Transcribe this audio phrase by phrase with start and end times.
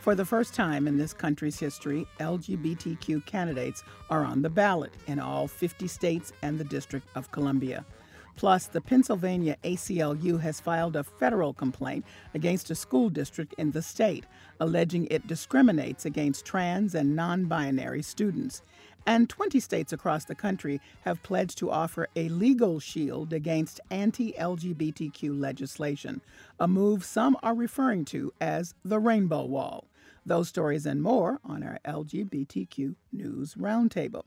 [0.00, 5.20] For the first time in this country's history, LGBTQ candidates are on the ballot in
[5.20, 7.84] all 50 states and the District of Columbia.
[8.34, 13.82] Plus, the Pennsylvania ACLU has filed a federal complaint against a school district in the
[13.82, 14.24] state,
[14.58, 18.62] alleging it discriminates against trans and non binary students.
[19.06, 24.32] And 20 states across the country have pledged to offer a legal shield against anti
[24.32, 26.22] LGBTQ legislation,
[26.58, 29.84] a move some are referring to as the Rainbow Wall.
[30.24, 34.24] Those stories and more on our LGBTQ News Roundtable.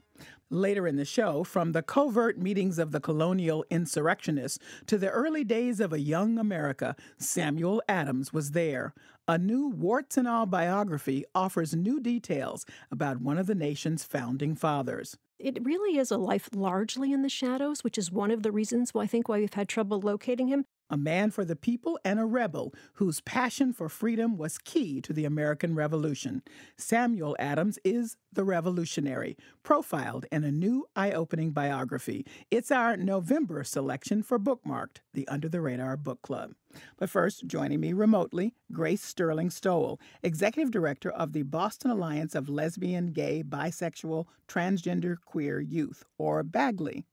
[0.49, 5.43] Later in the show, from the covert meetings of the colonial insurrectionists to the early
[5.43, 8.93] days of a young America, Samuel Adams was there.
[9.27, 14.55] A new warts and all biography offers new details about one of the nation's founding
[14.55, 15.17] fathers.
[15.39, 18.93] It really is a life largely in the shadows, which is one of the reasons
[18.93, 22.19] why I think why we've had trouble locating him a man for the people and
[22.19, 26.43] a rebel whose passion for freedom was key to the American Revolution.
[26.77, 32.27] Samuel Adams is the revolutionary, profiled in a new eye opening biography.
[32.51, 36.53] It's our November selection for Bookmarked, the Under the Radar Book Club.
[36.97, 42.49] But first, joining me remotely, Grace Sterling Stowell, Executive Director of the Boston Alliance of
[42.49, 47.03] Lesbian, Gay, Bisexual, Transgender, Queer Youth, or BAGLY.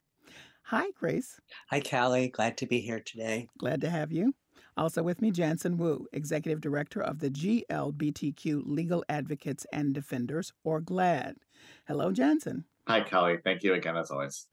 [0.71, 1.41] Hi, Grace.
[1.71, 2.29] Hi, Callie.
[2.29, 3.49] Glad to be here today.
[3.59, 4.35] Glad to have you.
[4.77, 10.81] Also with me, Jansen Wu, Executive Director of the GLBTQ Legal Advocates and Defenders, or
[10.81, 11.39] GLAD.
[11.89, 12.67] Hello, Jansen.
[12.87, 13.39] Hi, Callie.
[13.43, 14.47] Thank you again, as always.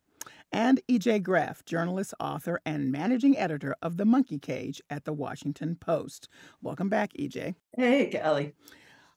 [0.51, 5.75] And EJ Graff, journalist, author, and managing editor of The Monkey Cage at The Washington
[5.75, 6.29] Post.
[6.63, 7.53] Welcome back, EJ.
[7.75, 8.53] Hey, Callie.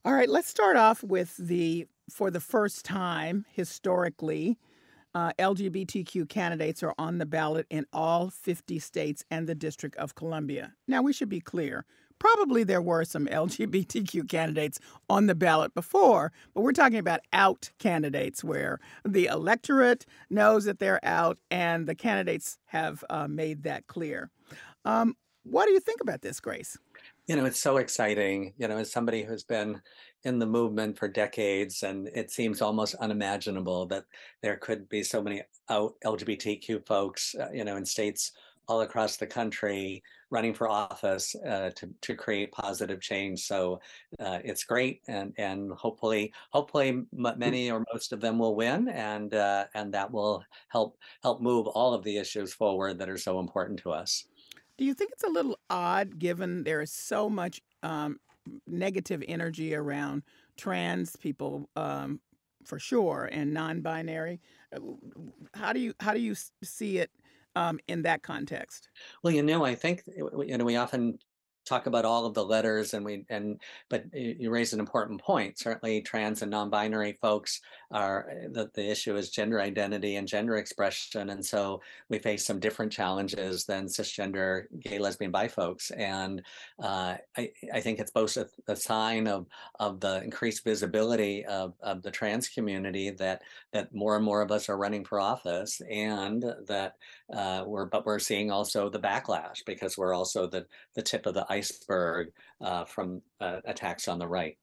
[0.04, 4.58] All right, let's start off with the, for the first time historically,
[5.14, 10.14] uh, LGBTQ candidates are on the ballot in all 50 states and the District of
[10.14, 10.74] Columbia.
[10.86, 11.84] Now, we should be clear.
[12.18, 14.78] Probably there were some LGBTQ candidates
[15.08, 20.78] on the ballot before, but we're talking about out candidates where the electorate knows that
[20.78, 24.30] they're out and the candidates have uh, made that clear.
[24.84, 26.78] Um, what do you think about this, Grace?
[27.26, 28.54] You know, it's so exciting.
[28.58, 29.80] You know, as somebody who's been
[30.24, 34.04] in the movement for decades, and it seems almost unimaginable that
[34.42, 38.32] there could be so many out LGBTQ folks, uh, you know, in states
[38.70, 43.40] all across the country running for office uh, to to create positive change.
[43.40, 43.80] So
[44.20, 47.36] uh, it's great, and and hopefully hopefully mm.
[47.36, 51.66] many or most of them will win, and uh, and that will help help move
[51.66, 54.26] all of the issues forward that are so important to us.
[54.80, 58.18] Do you think it's a little odd, given there is so much um,
[58.66, 60.22] negative energy around
[60.56, 62.18] trans people um,
[62.64, 64.40] for sure and non-binary.
[64.74, 64.80] Uh,
[65.52, 67.10] how do you how do you see it
[67.56, 68.88] um, in that context?
[69.22, 71.18] Well, you know, I think you know we often
[71.66, 73.60] talk about all of the letters and we and
[73.90, 78.90] but you raise an important point certainly trans and non-binary folks are eh, the, the
[78.90, 83.86] issue is gender identity and gender expression and so we face some different challenges than
[83.86, 86.42] cisgender gay lesbian bi folks and
[86.82, 89.46] uh, I, I think it's both a, a, sign of
[89.78, 93.42] of the increased visibility of, of the trans community that
[93.72, 96.94] that more and more of us are running for office and that
[97.34, 101.34] uh, we're but we're seeing also the backlash because we're also the the tip of
[101.34, 104.56] the iceberg uh, from uh, attacks on the right.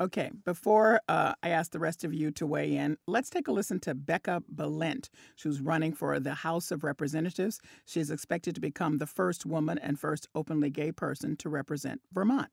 [0.00, 3.52] Okay, before uh, I ask the rest of you to weigh in, let's take a
[3.52, 5.08] listen to Becca Balint,
[5.42, 7.60] who's running for the House of Representatives.
[7.84, 12.00] She is expected to become the first woman and first openly gay person to represent
[12.12, 12.48] Vermont.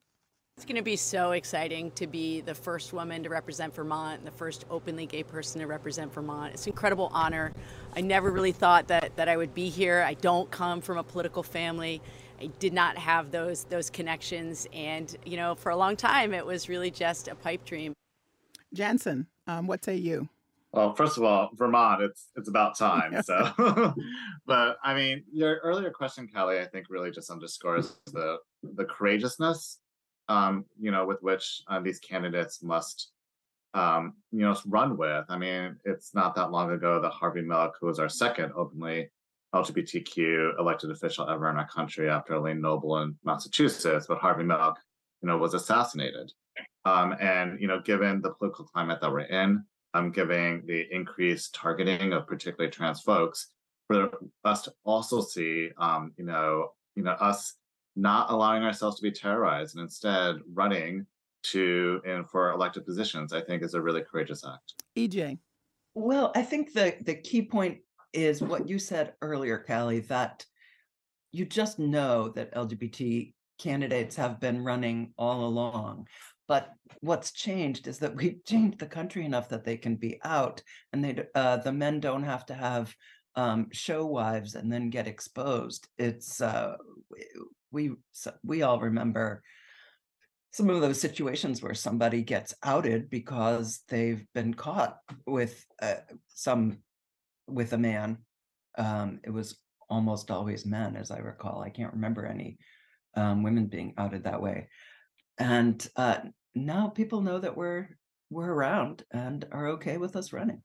[0.56, 4.26] It's going to be so exciting to be the first woman to represent Vermont and
[4.26, 6.54] the first openly gay person to represent Vermont.
[6.54, 7.52] It's an incredible honor.
[7.94, 10.02] I never really thought that, that I would be here.
[10.02, 12.02] I don't come from a political family.
[12.40, 16.44] I did not have those those connections, and you know, for a long time, it
[16.44, 17.92] was really just a pipe dream.
[18.74, 20.28] Jansen, um, what say you?
[20.72, 23.22] Well, first of all, Vermont, it's it's about time.
[23.22, 23.52] So,
[24.46, 29.78] but I mean, your earlier question, Kelly, I think really just underscores the the courageousness,
[30.28, 33.12] um, you know, with which uh, these candidates must,
[33.72, 35.24] um, you know, run with.
[35.30, 39.10] I mean, it's not that long ago that Harvey Milk, who was our second openly
[39.62, 44.78] LGBTQ elected official ever in our country after Elaine Noble in Massachusetts, but Harvey Milk,
[45.22, 46.32] you know, was assassinated.
[46.84, 49.64] Um, and you know, given the political climate that we're in,
[49.94, 53.48] um, giving the increased targeting of particularly trans folks,
[53.88, 54.10] for
[54.44, 57.54] us to also see, um, you know, you know, us
[57.94, 61.06] not allowing ourselves to be terrorized and instead running
[61.42, 64.74] to and for elected positions, I think is a really courageous act.
[64.96, 65.38] EJ.
[65.94, 67.78] Well, I think the the key point
[68.16, 70.44] is what you said earlier, Callie, that
[71.32, 76.08] you just know that LGBT candidates have been running all along.
[76.48, 80.62] But what's changed is that we've changed the country enough that they can be out,
[80.92, 82.94] and they uh, the men don't have to have
[83.34, 85.88] um, show wives and then get exposed.
[85.98, 86.76] It's uh,
[87.70, 87.92] we
[88.44, 89.42] we all remember
[90.52, 94.96] some of those situations where somebody gets outed because they've been caught
[95.26, 95.96] with uh,
[96.28, 96.78] some
[97.46, 98.18] with a man.
[98.78, 99.56] Um, it was
[99.88, 101.62] almost always men, as I recall.
[101.62, 102.58] I can't remember any
[103.14, 104.68] um, women being outed that way
[105.38, 106.18] and uh,
[106.54, 107.88] now people know that we're
[108.30, 110.62] we're around and are okay with us running.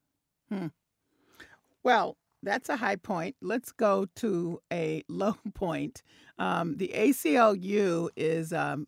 [0.49, 0.67] Hmm.
[1.83, 3.35] Well, that's a high point.
[3.41, 6.01] Let's go to a low point.
[6.39, 8.87] Um, the ACLU is um,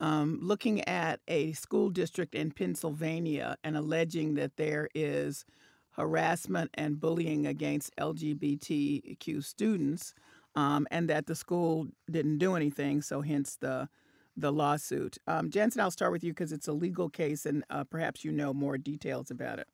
[0.00, 5.44] um, looking at a school district in Pennsylvania and alleging that there is
[5.92, 10.14] harassment and bullying against LGBTQ students,
[10.54, 13.02] um, and that the school didn't do anything.
[13.02, 13.88] So, hence the
[14.36, 15.18] the lawsuit.
[15.26, 18.32] Um, Jansen, I'll start with you because it's a legal case and uh, perhaps you
[18.32, 19.68] know more details about it.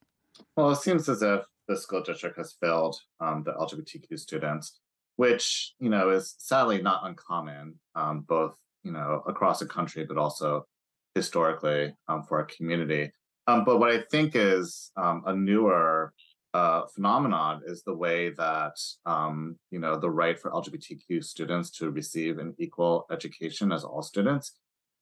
[0.57, 4.81] Well, it seems as if the school district has failed um, the LGBTQ students,
[5.17, 10.19] which you know is sadly not uncommon, um, both you know across the country, but
[10.19, 10.67] also
[11.15, 13.11] historically um, for our community.
[13.49, 16.13] Um, but what I think is um, a newer
[16.53, 18.75] uh, phenomenon is the way that
[19.07, 24.03] um, you know the right for LGBTQ students to receive an equal education as all
[24.03, 24.53] students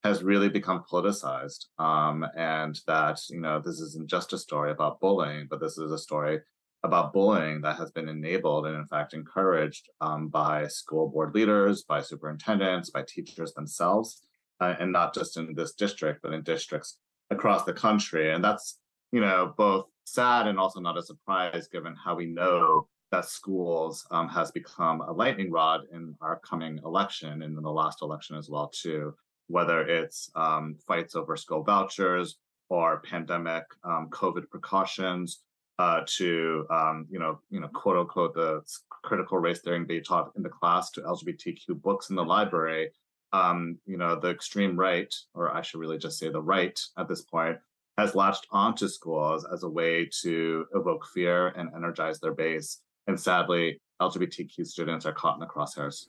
[0.04, 5.00] has really become politicized, um, and that you know this isn't just a story about
[5.00, 6.40] bullying, but this is a story
[6.84, 11.82] about bullying that has been enabled and in fact encouraged um, by school board leaders,
[11.82, 14.22] by superintendents, by teachers themselves,
[14.60, 16.98] uh, and not just in this district, but in districts
[17.30, 18.78] across the country, and that's
[19.12, 24.06] you know both sad and also not a surprise given how we know that schools
[24.10, 28.36] um, has become a lightning rod in our coming election and in the last election
[28.36, 29.14] as well too.
[29.48, 32.36] Whether it's um, fights over school vouchers
[32.68, 35.42] or pandemic um, covid precautions
[35.78, 38.62] uh, to um, you know you know quote unquote the
[39.04, 42.90] critical race theory being taught in the class to lgbtq books in the library
[43.32, 47.08] um, you know the extreme right or i should really just say the right at
[47.08, 47.58] this point
[47.98, 52.80] has latched onto schools as a way to evoke fear and energize their base.
[53.06, 56.06] And sadly, LGBTQ students are caught in the crosshairs.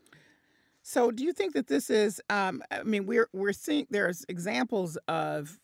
[0.83, 2.21] So, do you think that this is?
[2.29, 5.59] Um, I mean, we're we're seeing there's examples of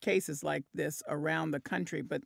[0.00, 2.22] cases like this around the country, but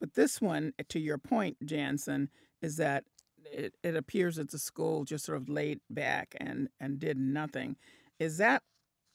[0.00, 2.28] but this one, to your point, Jansen,
[2.60, 3.04] is that
[3.44, 7.76] it, it appears that the school just sort of laid back and and did nothing.
[8.22, 8.62] Is that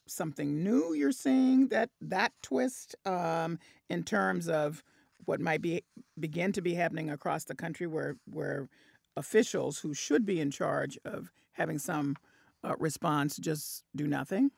[0.06, 4.82] something new you're seeing that that twist um, in terms of
[5.24, 5.82] what might be
[6.20, 8.68] begin to be happening across the country where where
[9.16, 12.16] officials who should be in charge of having some
[12.62, 14.50] uh, response just do nothing?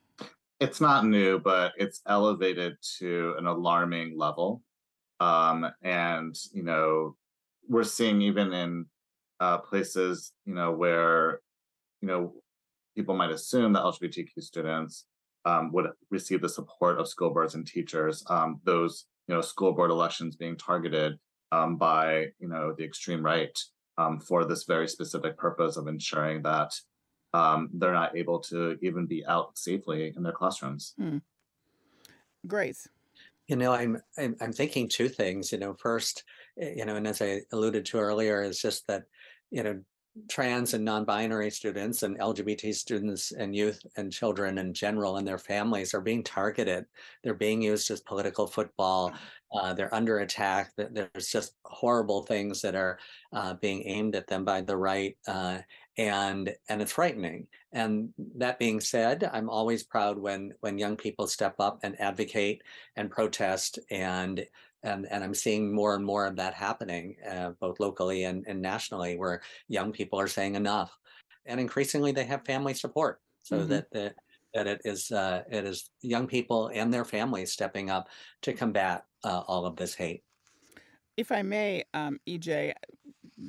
[0.59, 4.62] It's not new but it's elevated to an alarming level.
[5.21, 7.14] Um, and you know
[7.69, 8.87] we're seeing even in
[9.38, 11.40] uh, places you know where
[12.02, 12.35] you know
[12.97, 15.06] people might assume that lgbtq students
[15.44, 18.25] um, would receive the support of school boards and teachers.
[18.28, 21.18] Um, those you know school board elections being targeted
[21.52, 23.56] um, by you know the extreme right
[23.99, 26.73] um, for this very specific purpose of ensuring that
[27.32, 30.94] um, they're not able to even be out safely in their classrooms.
[30.99, 31.18] Hmm.
[32.47, 32.88] Grace.
[33.49, 35.52] You know, I'm, I'm I'm thinking two things.
[35.52, 36.25] You know, first,
[36.61, 39.04] eh, you know, and as I alluded to earlier, is just that
[39.50, 39.80] you know
[40.28, 45.38] trans and non-binary students and LGBT students and youth and children in general and their
[45.38, 46.86] families are being targeted.
[47.22, 49.12] They're being used as political football.
[49.52, 50.72] Uh, they're under attack.
[50.76, 52.98] There's just horrible things that are
[53.32, 55.58] uh, being aimed at them by the right, uh,
[55.98, 57.48] and and it's frightening.
[57.72, 62.62] And that being said, I'm always proud when when young people step up and advocate
[62.94, 64.46] and protest and
[64.82, 68.60] and and I'm seeing more and more of that happening, uh, both locally and, and
[68.60, 70.96] nationally, where young people are saying enough,
[71.46, 73.68] and increasingly they have family support, so mm-hmm.
[73.68, 74.14] that that
[74.54, 78.08] that it is uh, it is young people and their families stepping up
[78.42, 80.22] to combat uh, all of this hate.
[81.16, 82.72] If I may, um, EJ,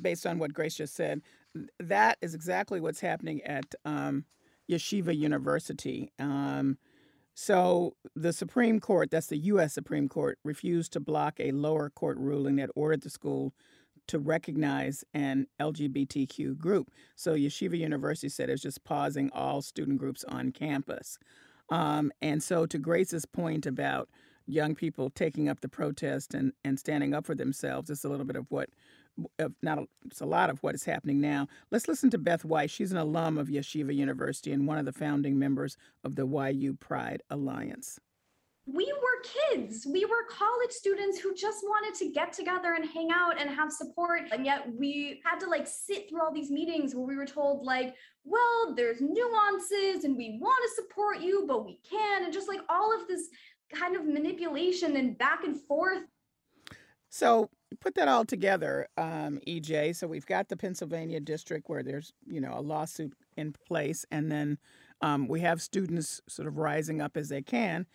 [0.02, 1.22] based on what Grace just said,
[1.80, 4.24] that is exactly what's happening at um,
[4.70, 6.12] Yeshiva University.
[6.18, 6.78] Um,
[7.34, 9.72] so the Supreme Court, that's the U.S.
[9.72, 13.54] Supreme Court, refused to block a lower court ruling that ordered the school
[14.08, 16.90] to recognize an LGBTQ group.
[17.16, 21.18] So Yeshiva University said it's just pausing all student groups on campus.
[21.70, 24.10] Um, and so, to Grace's point about
[24.46, 28.26] young people taking up the protest and, and standing up for themselves, it's a little
[28.26, 28.68] bit of what
[29.62, 31.48] not a, it's a lot of what is happening now.
[31.70, 32.70] Let's listen to Beth White.
[32.70, 36.74] She's an alum of Yeshiva University and one of the founding members of the YU
[36.74, 37.98] Pride Alliance.
[38.64, 39.86] We were kids.
[39.90, 43.72] We were college students who just wanted to get together and hang out and have
[43.72, 44.22] support.
[44.32, 47.66] And yet we had to like sit through all these meetings where we were told,
[47.66, 52.22] like, well, there's nuances and we want to support you, but we can.
[52.22, 53.28] And just like all of this
[53.74, 56.04] kind of manipulation and back and forth.
[57.10, 57.50] So
[57.82, 59.96] put that all together, um, EJ.
[59.96, 64.30] So we've got the Pennsylvania district where there's you know a lawsuit in place, and
[64.30, 64.58] then
[65.00, 67.86] um, we have students sort of rising up as they can.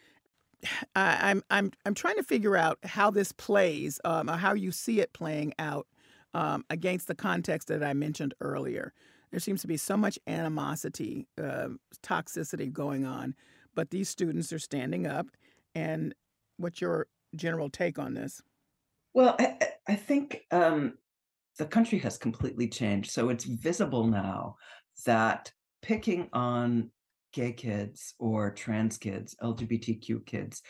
[0.96, 4.72] I, am I'm I'm trying to figure out how this plays, um, or how you
[4.72, 5.88] see it playing out
[6.34, 8.94] um, against the context that I mentioned earlier.
[9.32, 11.70] There seems to be so much animosity, uh,
[12.02, 13.36] toxicity going on,
[13.76, 15.28] but these students are standing up.
[15.76, 16.16] And
[16.58, 18.42] what's your general take on this?
[19.14, 19.36] Well,
[19.88, 20.94] I, think um,
[21.58, 23.12] the country has completely changed.
[23.12, 24.56] So it's visible now
[25.06, 25.52] that
[25.82, 26.92] picking on
[27.34, 30.62] gay kids or trans kids, LGBTQ kids,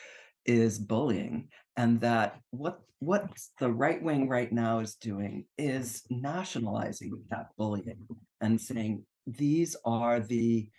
[0.45, 7.11] is bullying, and that what what the right wing right now is doing is nationalizing
[7.29, 8.07] that bullying
[8.41, 10.69] and saying these are the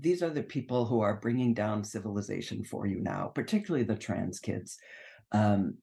[0.00, 4.38] these are the people who are bringing down civilization for you now, particularly the trans
[4.38, 4.78] kids.
[5.32, 5.74] Um,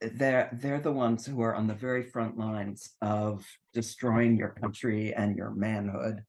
[0.00, 5.14] they're they're the ones who are on the very front lines of destroying your country
[5.14, 6.22] and your manhood.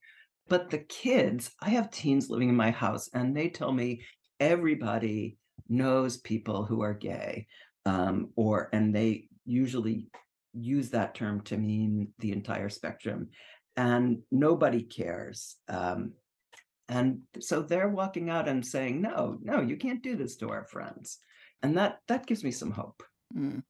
[0.47, 4.03] But the kids i have teens living in my house and they tell me
[4.39, 7.47] everybody knows people who are gay
[7.85, 10.07] um, or and they usually
[10.53, 13.29] use that term to mean the entire spectrum
[13.75, 16.13] and nobody cares um,
[16.87, 20.65] and so they're walking out and saying no no you can't do this to our
[20.65, 21.19] friends
[21.63, 23.03] and that that gives me some hope
[23.35, 23.63] Mm.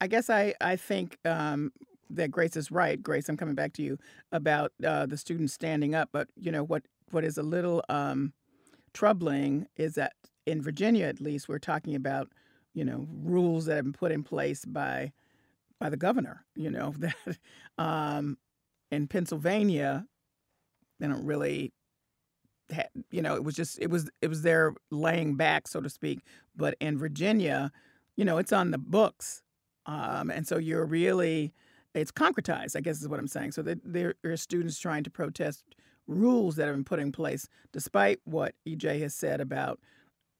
[0.00, 1.72] I guess I I think um,
[2.10, 3.02] that Grace is right.
[3.02, 3.98] Grace, I'm coming back to you
[4.32, 6.10] about uh, the students standing up.
[6.12, 8.32] But you know what what is a little um,
[8.94, 10.12] troubling is that
[10.46, 12.28] in Virginia, at least, we're talking about
[12.74, 15.12] you know rules that have been put in place by
[15.78, 16.44] by the governor.
[16.56, 17.38] You know that
[17.78, 18.38] um,
[18.90, 20.06] in Pennsylvania,
[20.98, 21.72] they don't really
[23.10, 26.20] you know it was just it was it was their laying back so to speak
[26.56, 27.70] but in virginia
[28.22, 29.42] you know, it's on the books.
[29.84, 31.52] Um, and so you're really,
[31.92, 33.50] it's concretized, I guess is what I'm saying.
[33.50, 35.64] So there are students trying to protest
[36.06, 39.80] rules that have been put in place, despite what EJ has said about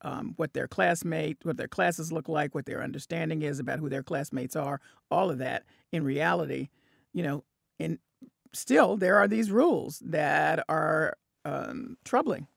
[0.01, 3.89] um, what their classmate, what their classes look like, what their understanding is about who
[3.89, 4.79] their classmates are,
[5.11, 5.65] all of that.
[5.91, 6.69] In reality,
[7.11, 7.43] you know,
[7.81, 7.99] and
[8.53, 12.47] still there are these rules that are um, troubling.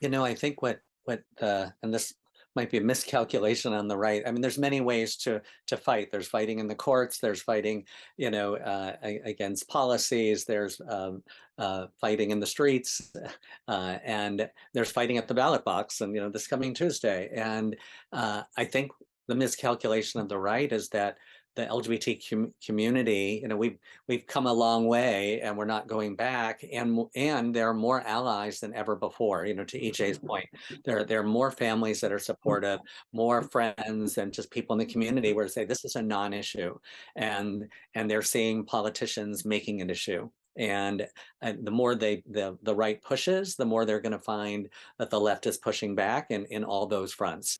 [0.00, 2.14] You know, I think what what uh, and this
[2.56, 4.22] might be a miscalculation on the right.
[4.26, 6.10] I mean, there's many ways to to fight.
[6.10, 7.18] There's fighting in the courts.
[7.18, 7.84] There's fighting,
[8.16, 10.44] you know, uh, against policies.
[10.44, 11.22] There's um,
[11.58, 13.12] uh, fighting in the streets,
[13.68, 16.00] uh, and there's fighting at the ballot box.
[16.00, 17.30] And you know, this coming Tuesday.
[17.34, 17.76] And
[18.12, 18.90] uh, I think
[19.28, 21.18] the miscalculation of the right is that
[21.56, 23.78] the LGBT com- community, you know, we've
[24.08, 26.64] we've come a long way, and we're not going back.
[26.72, 29.44] And and there are more allies than ever before.
[29.44, 30.26] You know, to EJ's mm-hmm.
[30.26, 30.48] point,
[30.84, 32.80] there there are more families that are supportive,
[33.12, 36.76] more friends, and just people in the community where say this is a non-issue,
[37.16, 40.30] and and they're seeing politicians making an issue.
[40.56, 41.06] And,
[41.40, 45.10] and the more they the the right pushes, the more they're going to find that
[45.10, 47.58] the left is pushing back in in all those fronts.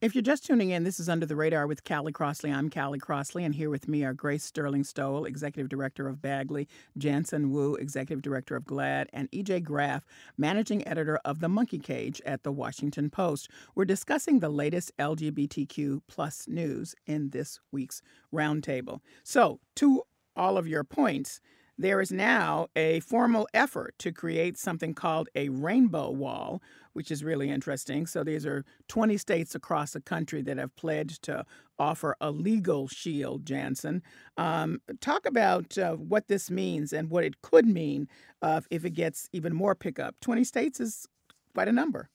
[0.00, 2.50] If you're just tuning in, this is Under the Radar with Callie Crossley.
[2.50, 6.66] I'm Callie Crossley, and here with me are Grace Sterling Stowell, Executive Director of BAGLY,
[6.98, 10.04] Jansen Wu, Executive Director of GLAD, and EJ Graff,
[10.36, 13.48] Managing Editor of The Monkey Cage at The Washington Post.
[13.74, 18.02] We're discussing the latest LGBTQ plus news in this week's
[18.34, 19.00] roundtable.
[19.22, 20.02] So, to
[20.34, 21.40] all of your points,
[21.76, 26.62] there is now a formal effort to create something called a rainbow wall,
[26.92, 28.06] which is really interesting.
[28.06, 31.44] So these are 20 states across the country that have pledged to
[31.78, 34.02] offer a legal shield, Jansen.
[34.36, 38.08] Um, talk about uh, what this means and what it could mean
[38.42, 40.14] uh, if it gets even more pickup.
[40.20, 41.08] 20 states is
[41.54, 42.08] quite a number.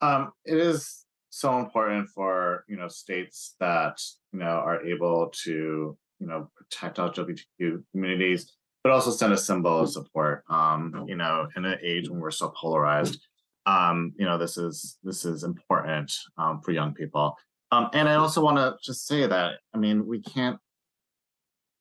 [0.00, 4.02] Um, it is so important for you know states that
[4.32, 8.52] you know are able to you know protect LGBTQ communities,
[8.84, 10.44] but also send a symbol of support.
[10.48, 13.18] Um, you know, in an age when we're so polarized,
[13.66, 17.36] um, you know, this is this is important um, for young people.
[17.72, 20.58] Um, and I also want to just say that I mean we can't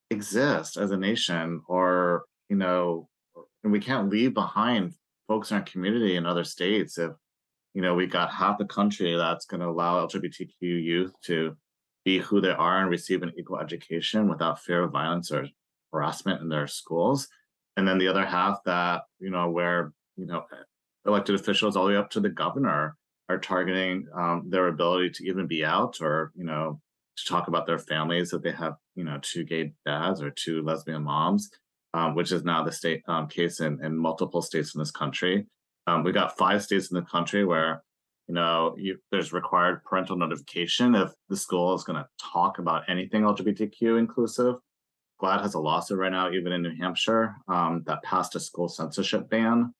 [0.10, 3.07] exist as a nation, or you know,
[3.63, 4.93] and we can't leave behind
[5.27, 7.12] folks in our community in other states if
[7.75, 11.55] you know we got half the country that's going to allow LGBTQ youth to
[12.05, 15.48] be who they are and receive an equal education without fear of violence or
[15.93, 17.27] harassment in their schools.
[17.77, 20.46] And then the other half that you know where you know
[21.05, 22.96] elected officials all the way up to the governor
[23.29, 26.79] are targeting um, their ability to even be out or you know
[27.17, 30.62] to talk about their families that they have you know two gay dads or two
[30.63, 31.50] lesbian moms
[31.93, 35.46] um, which is now the state um, case in, in multiple states in this country.
[35.88, 37.84] Um, we got five states in the country where
[38.31, 42.83] you know you, there's required parental notification if the school is going to talk about
[42.88, 44.55] anything lgbtq inclusive.
[45.19, 48.69] GLAD has a lawsuit right now even in new hampshire um, that passed a school
[48.69, 49.73] censorship ban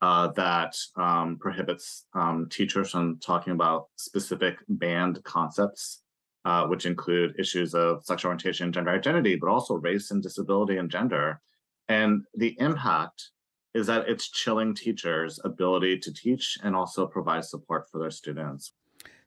[0.00, 6.02] uh, that um, prohibits um, teachers from talking about specific banned concepts
[6.44, 10.76] uh, which include issues of sexual orientation and gender identity but also race and disability
[10.76, 11.40] and gender.
[11.88, 13.30] And the impact
[13.74, 18.72] is that it's chilling teachers' ability to teach and also provide support for their students.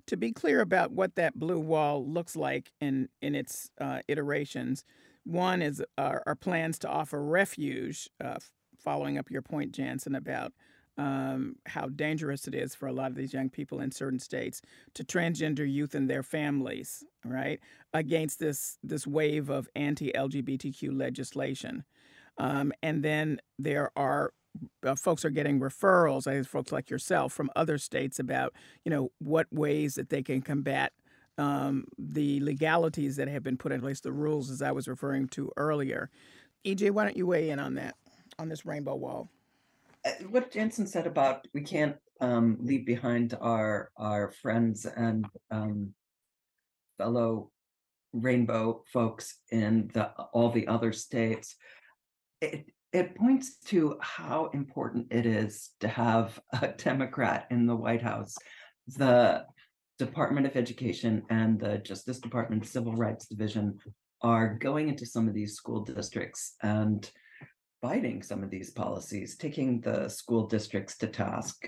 [0.07, 4.83] To be clear about what that blue wall looks like in in its uh, iterations,
[5.23, 8.09] one is our, our, plans to offer refuge.
[8.23, 8.39] Uh,
[8.79, 10.53] following up your point, Jansen, about
[10.97, 14.61] um, how dangerous it is for a lot of these young people in certain states
[14.93, 17.59] to transgender youth and their families, right,
[17.93, 21.83] against this this wave of anti-LGBTQ legislation.
[22.37, 24.33] Um, and then there are
[24.85, 28.53] uh, folks are getting referrals, I folks like yourself from other states about,
[28.83, 30.91] you know, what ways that they can combat
[31.37, 35.27] um, the legalities that have been put in place, the rules as I was referring
[35.29, 36.09] to earlier.
[36.65, 37.95] EJ, why don't you weigh in on that,
[38.37, 39.29] on this rainbow wall?
[40.05, 45.93] Uh, what Jansen said about we can't um, leave behind our our friends and um,
[46.97, 47.51] fellow
[48.13, 51.55] rainbow folks in the all the other states
[52.41, 58.01] it it points to how important it is to have a Democrat in the White
[58.01, 58.35] House.
[58.97, 59.45] The
[59.97, 63.77] Department of Education and the Justice Department Civil Rights Division
[64.21, 67.09] are going into some of these school districts and
[67.81, 71.67] fighting some of these policies, taking the school districts to task.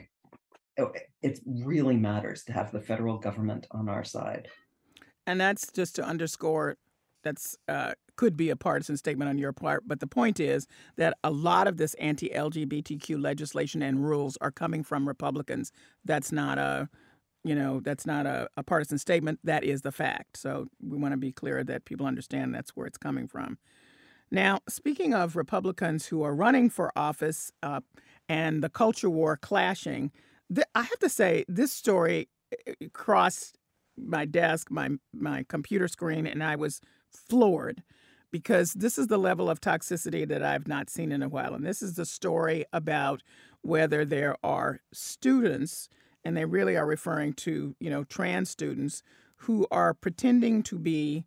[0.77, 4.49] Oh, it really matters to have the federal government on our side.
[5.25, 6.77] And that's just to underscore
[7.23, 11.17] that's uh, could be a partisan statement on your part, but the point is that
[11.23, 15.71] a lot of this anti-LGBTQ legislation and rules are coming from Republicans.
[16.05, 16.89] That's not a
[17.43, 19.39] you know that's not a, a partisan statement.
[19.43, 20.37] That is the fact.
[20.37, 23.57] So we want to be clear that people understand that's where it's coming from.
[24.31, 27.81] Now speaking of republicans who are running for office uh,
[28.29, 30.11] and the culture war clashing
[30.53, 32.29] th- i have to say this story
[32.93, 33.57] crossed
[33.97, 36.81] my desk my my computer screen and i was
[37.13, 37.83] floored
[38.31, 41.53] because this is the level of toxicity that I've not seen in a while.
[41.53, 43.21] And this is the story about
[43.61, 45.87] whether there are students,
[46.25, 49.03] and they really are referring to, you know, trans students
[49.37, 51.25] who are pretending to be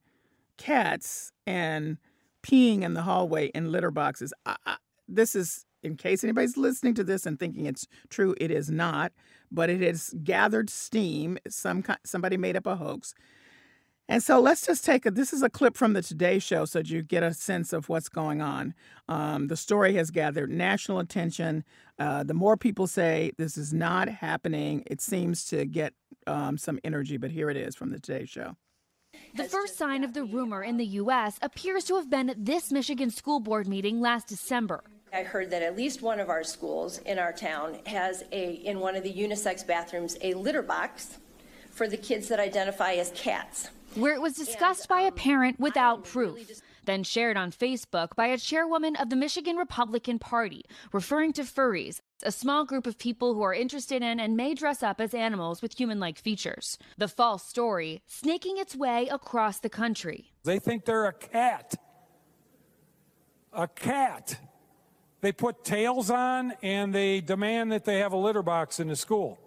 [0.56, 1.98] cats and
[2.42, 4.32] peeing in the hallway in litter boxes.
[4.44, 4.76] I, I,
[5.08, 9.12] this is, in case anybody's listening to this and thinking it's true, it is not,
[9.50, 11.38] but it has gathered steam.
[11.48, 13.14] Some somebody made up a hoax.
[14.08, 15.10] And so let's just take a.
[15.10, 17.88] This is a clip from the Today Show, so that you get a sense of
[17.88, 18.74] what's going on.
[19.08, 21.64] Um, the story has gathered national attention.
[21.98, 25.92] Uh, the more people say this is not happening, it seems to get
[26.26, 27.16] um, some energy.
[27.16, 28.56] But here it is from the Today Show.
[29.34, 31.38] The first sign of the rumor in the U.S.
[31.42, 34.84] appears to have been this Michigan school board meeting last December.
[35.12, 38.78] I heard that at least one of our schools in our town has a, in
[38.78, 41.18] one of the unisex bathrooms, a litter box
[41.70, 46.04] for the kids that identify as cats where it was discussed by a parent without
[46.04, 51.42] proof, then shared on Facebook by a chairwoman of the Michigan Republican Party, referring to
[51.42, 55.14] furries, a small group of people who are interested in and may dress up as
[55.14, 56.78] animals with human like features.
[56.98, 60.32] The false story snaking its way across the country.
[60.44, 61.74] They think they're a cat.
[63.52, 64.38] a cat.
[65.22, 68.96] They put tails on and they demand that they have a litter box in the
[68.96, 69.38] school.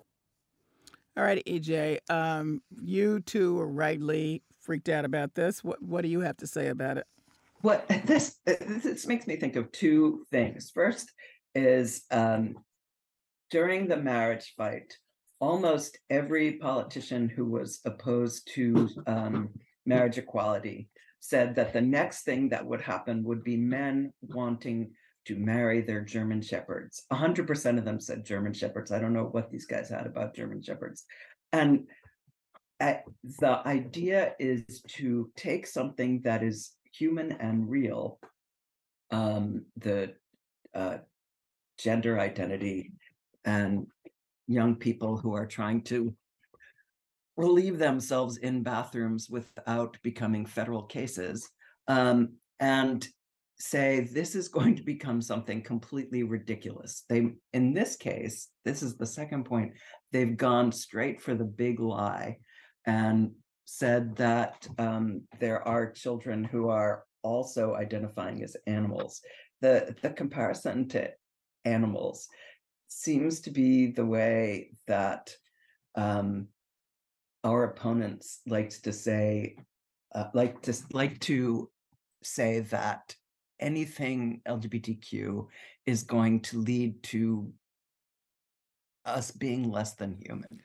[1.17, 5.63] All right, EJ, um, you too are rightly freaked out about this.
[5.63, 7.07] What, what do you have to say about it?
[7.61, 10.71] What this this makes me think of two things.
[10.73, 11.11] First
[11.55, 12.55] is um,
[13.49, 14.93] during the marriage fight,
[15.39, 19.49] almost every politician who was opposed to um,
[19.85, 24.91] marriage equality said that the next thing that would happen would be men wanting
[25.25, 27.03] to marry their German shepherds.
[27.11, 28.91] 100% of them said German shepherds.
[28.91, 31.05] I don't know what these guys had about German shepherds.
[31.51, 31.87] And
[32.79, 32.95] uh,
[33.39, 38.19] the idea is to take something that is human and real,
[39.11, 40.13] um, the
[40.73, 40.97] uh,
[41.77, 42.93] gender identity,
[43.45, 43.87] and
[44.47, 46.13] young people who are trying to
[47.37, 51.49] relieve themselves in bathrooms without becoming federal cases,
[51.87, 53.07] um, and
[53.59, 57.03] say this is going to become something completely ridiculous.
[57.09, 59.73] They, in this case, this is the second point,
[60.11, 62.37] they've gone straight for the big lie
[62.85, 63.31] and
[63.65, 69.21] said that um, there are children who are also identifying as animals.
[69.61, 71.11] The, the comparison to
[71.65, 72.27] animals
[72.87, 75.35] seems to be the way that
[75.95, 76.47] um,
[77.43, 79.57] our opponents likes to say,
[80.15, 81.69] uh, like to like to
[82.23, 83.15] say that
[83.59, 85.47] anything LGBTQ
[85.85, 87.51] is going to lead to
[89.05, 90.61] us being less than human.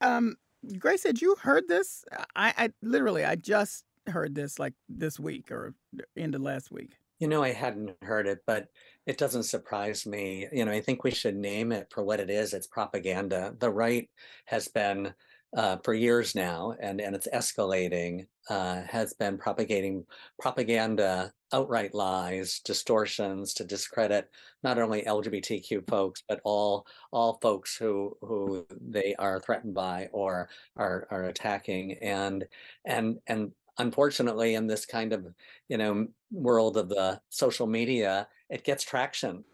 [0.00, 0.36] Um,
[0.78, 2.04] Grace, had you heard this?
[2.34, 5.74] I, I literally, I just heard this like this week or
[6.16, 6.96] end of last week.
[7.20, 8.68] You know, I hadn't heard it, but
[9.06, 10.46] it doesn't surprise me.
[10.52, 12.54] You know, I think we should name it for what it is.
[12.54, 13.54] It's propaganda.
[13.58, 14.08] The right
[14.46, 15.12] has been
[15.56, 18.26] uh, for years now, and and it's escalating.
[18.48, 20.04] Uh, has been propagating
[20.38, 24.30] propaganda, outright lies, distortions to discredit
[24.62, 30.48] not only LGBTQ folks but all all folks who who they are threatened by or
[30.76, 32.44] are are attacking, and
[32.84, 35.26] and and unfortunately, in this kind of
[35.68, 39.44] you know world of the social media, it gets traction.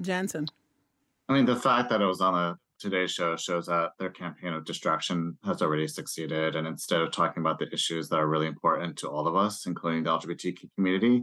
[0.00, 0.46] Jansen.
[1.28, 4.54] I mean, the fact that it was on a today's show shows that their campaign
[4.54, 6.56] of distraction has already succeeded.
[6.56, 9.66] And instead of talking about the issues that are really important to all of us,
[9.66, 11.22] including the LGBTQ community,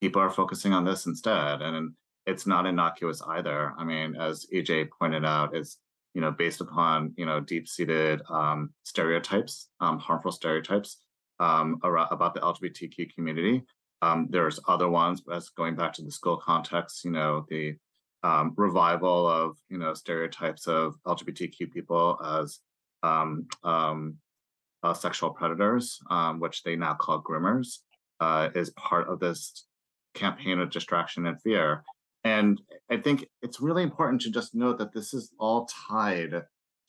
[0.00, 1.62] people are focusing on this instead.
[1.62, 1.92] And
[2.26, 3.72] it's not innocuous either.
[3.78, 5.78] I mean, as EJ pointed out, it's
[6.14, 10.98] you know based upon you know deep-seated um, stereotypes, um, harmful stereotypes
[11.38, 13.62] um, about the LGBTQ community.
[14.02, 17.76] Um, there's other ones, as going back to the school context, you know, the
[18.22, 22.60] um, revival of you know stereotypes of LGBTQ people as
[23.02, 25.98] um, uh, sexual predators,
[26.38, 27.78] which they now call groomers,
[28.20, 29.66] uh, is part of this
[30.14, 31.82] campaign of distraction and fear.
[32.24, 36.42] And I think it's really important to just note that this is all tied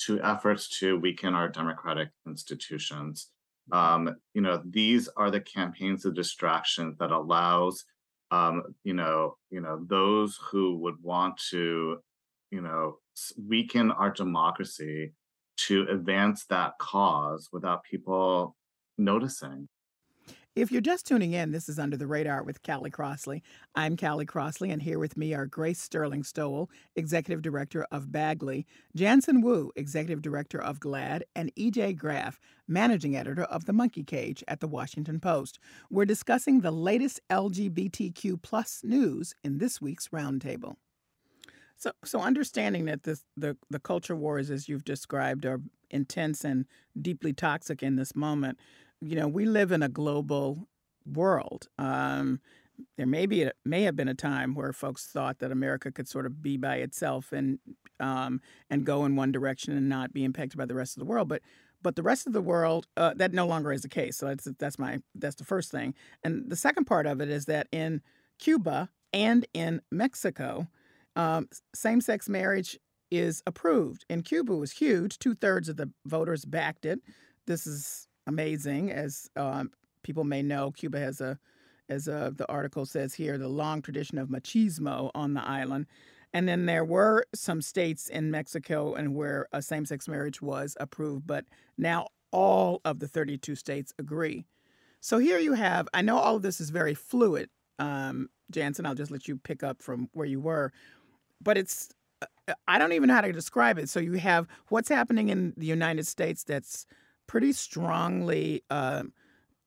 [0.06, 3.30] to efforts to weaken our democratic institutions.
[3.72, 7.86] Um, you know, these are the campaigns of distraction that allows
[8.32, 11.98] um, you know, you know, those who would want to,
[12.50, 12.98] you know,
[13.38, 15.14] weaken our democracy
[15.58, 18.56] to advance that cause without people
[18.98, 19.68] noticing.
[20.54, 23.42] If you're just tuning in, this is Under the Radar with Callie Crossley.
[23.74, 28.68] I'm Callie Crossley, and here with me are Grace Sterling Stowell, Executive Director of BAGLY,
[28.94, 32.38] Jansen Wu, Executive Director of GLAD, and EJ Graff,
[32.68, 35.58] Managing Editor of The Monkey Cage at The Washington Post.
[35.90, 40.76] We're discussing the latest LGBTQ plus news in this week's roundtable.
[41.78, 46.66] So, so understanding that this, the the culture wars, as you've described, are intense and
[47.02, 48.58] deeply toxic in this moment
[49.02, 50.68] you know, we live in a global
[51.06, 51.68] world.
[51.78, 52.40] Um,
[52.98, 56.08] there may be a, may have been a time where folks thought that America could
[56.08, 57.60] sort of be by itself and
[58.00, 61.06] um, and go in one direction and not be impacted by the rest of the
[61.06, 61.28] world.
[61.28, 61.42] But
[61.82, 64.18] but the rest of the world uh, that no longer is the case.
[64.18, 65.94] So that's that's my that's the first thing.
[66.24, 68.02] And the second part of it is that in
[68.40, 70.68] Cuba and in Mexico,
[71.16, 72.80] um, same sex marriage
[73.12, 74.06] is approved.
[74.10, 75.20] In Cuba, was huge.
[75.20, 77.02] Two thirds of the voters backed it.
[77.46, 78.92] This is amazing.
[78.92, 79.72] As um,
[80.04, 81.38] people may know, Cuba has a,
[81.90, 85.88] as uh, the article says here, the long tradition of machismo on the island.
[86.34, 91.28] And then there were some states in Mexico and where a same-sex marriage was approved,
[91.28, 91.46] but
[91.78, 94.46] now all of the 32 states agree.
[95.02, 95.90] So here you have.
[95.94, 98.86] I know all of this is very fluid, um, Jansen.
[98.86, 100.72] I'll just let you pick up from where you were,
[101.42, 101.90] but it's.
[102.22, 103.90] Uh, I don't even know how to describe it.
[103.90, 106.86] So you have what's happening in the United States that's
[107.32, 109.04] pretty strongly uh,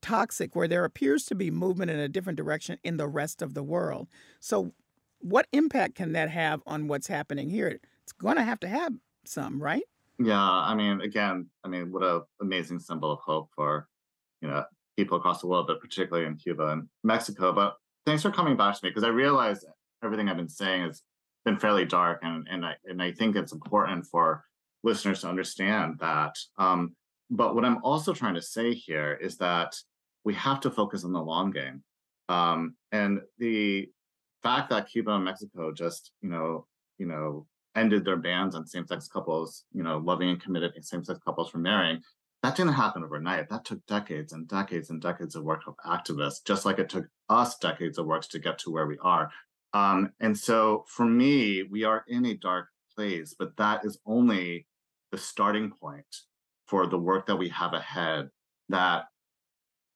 [0.02, 3.54] toxic, where there appears to be movement in a different direction in the rest of
[3.54, 4.06] the world.
[4.38, 4.74] So,
[5.20, 7.80] what impact can that have on what's happening here?
[8.02, 8.92] It's going to have to have
[9.24, 9.82] some, right?
[10.18, 13.88] Yeah, I mean, again, I mean, what a amazing symbol of hope for
[14.42, 14.62] you know
[14.98, 17.50] people across the world, but particularly in Cuba and Mexico.
[17.54, 19.64] But thanks for coming back to me because I realize
[20.04, 21.00] everything I've been saying has
[21.46, 24.44] been fairly dark, and and I and I think it's important for
[24.82, 26.36] listeners to understand that.
[26.58, 26.94] Um,
[27.34, 29.74] but what I'm also trying to say here is that
[30.24, 31.82] we have to focus on the long game,
[32.28, 33.90] um, and the
[34.42, 36.66] fact that Cuba and Mexico just you know
[36.98, 41.50] you know ended their bans on same-sex couples, you know, loving and committed same-sex couples
[41.50, 42.00] from marrying,
[42.44, 43.48] that didn't happen overnight.
[43.48, 47.06] That took decades and decades and decades of work of activists, just like it took
[47.28, 49.28] us decades of work to get to where we are.
[49.72, 54.68] Um, and so for me, we are in a dark place, but that is only
[55.10, 56.06] the starting point
[56.66, 58.30] for the work that we have ahead
[58.68, 59.04] that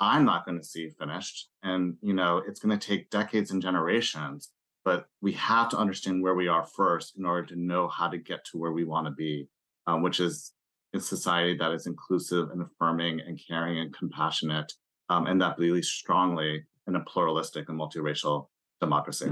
[0.01, 1.49] I'm not going to see finished.
[1.63, 4.51] And, you know, it's going to take decades and generations
[4.89, 8.17] but we have to understand where we are first in order to know how to
[8.17, 9.47] get to where we want to be,
[9.87, 10.55] um, which is
[10.95, 14.73] a society that is inclusive and affirming and caring and compassionate,
[15.11, 18.47] um, and that believes strongly in a pluralistic and multiracial
[18.81, 19.31] democracy.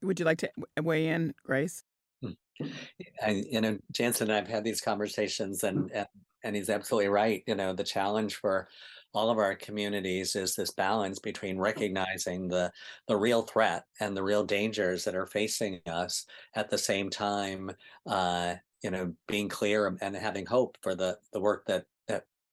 [0.00, 1.84] Would you like to weigh in, Grace?
[2.22, 2.66] Hmm.
[3.22, 6.06] I, you know, Jansen and I've had these conversations, and, and
[6.44, 7.42] and he's absolutely right.
[7.46, 8.68] You know, the challenge for
[9.14, 12.72] all of our communities is this balance between recognizing the
[13.08, 17.70] the real threat and the real dangers that are facing us at the same time
[18.06, 21.84] uh, you know being clear and having hope for the the work that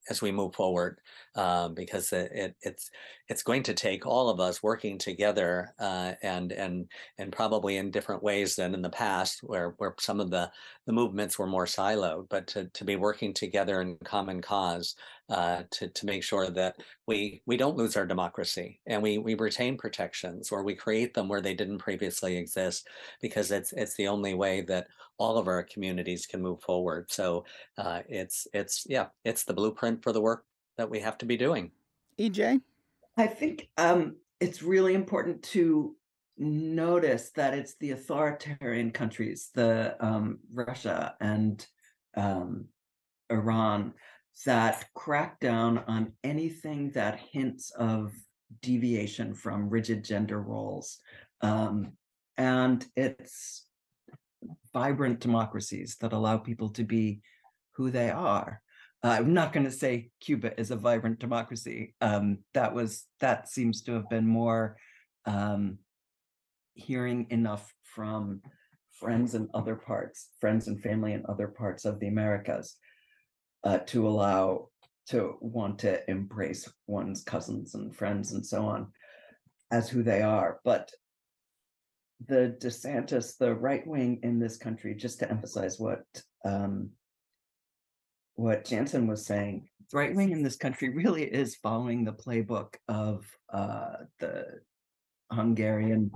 [0.10, 1.00] as we move forward
[1.36, 2.92] um, because it, it, it's
[3.28, 7.92] it's going to take all of us working together uh, and and and probably in
[7.92, 10.52] different ways than in the past where where some of the
[10.86, 14.96] the movements were more siloed but to, to be working together in common cause
[15.30, 16.76] uh, to to make sure that
[17.08, 21.28] we we don't lose our democracy and we we retain protections or we create them
[21.28, 22.88] where they didn't previously exist
[23.22, 24.88] because it's it's the only way that
[25.18, 27.46] all of our communities can move forward so
[27.78, 30.46] uh, it's it's yeah it's the blueprint for the work
[30.80, 31.72] that we have to be doing.
[32.18, 32.62] EJ?
[33.18, 35.96] I think um, it's really important to
[36.38, 41.68] notice that it's the authoritarian countries, the um, Russia and
[42.16, 42.66] um,
[43.30, 43.94] Iran,
[44.46, 48.14] that crack down on anything that hints of
[48.62, 51.00] deviation from rigid gender roles.
[51.42, 51.94] Um,
[52.38, 53.66] and it's
[54.74, 57.22] vibrant democracies that allow people to be
[57.76, 58.62] who they are.
[59.04, 61.96] Uh, I'm not going to say Cuba is a vibrant democracy.
[62.02, 64.78] Um, that was that seems to have been more
[65.26, 65.78] um,
[66.74, 68.42] hearing enough from
[68.92, 72.76] friends in other parts, friends and family in other parts of the Americas,
[73.64, 74.70] uh, to allow
[75.10, 78.88] to want to embrace one's cousins and friends and so on
[79.72, 80.60] as who they are.
[80.64, 80.92] But
[82.28, 86.04] the DeSantis, the right wing in this country, just to emphasize what
[86.46, 86.92] um,
[88.36, 92.76] what Jansen was saying, the right wing in this country really is following the playbook
[92.88, 94.46] of uh, the
[95.32, 96.12] Hungarian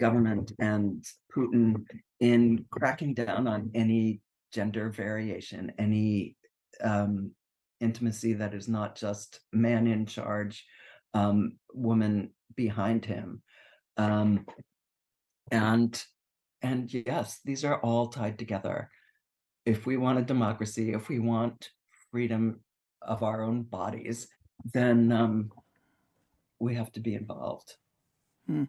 [0.00, 1.84] government and Putin
[2.20, 4.20] in cracking down on any
[4.52, 6.36] gender variation, any
[6.82, 7.32] um,
[7.80, 10.64] intimacy that is not just man in charge,
[11.14, 13.42] um, woman behind him.
[13.96, 14.46] Um,
[15.50, 16.02] and
[16.62, 18.88] and yes, these are all tied together
[19.64, 21.70] if we want a democracy, if we want
[22.10, 22.60] freedom
[23.00, 24.28] of our own bodies,
[24.72, 25.50] then um,
[26.58, 27.76] we have to be involved.
[28.46, 28.64] Hmm.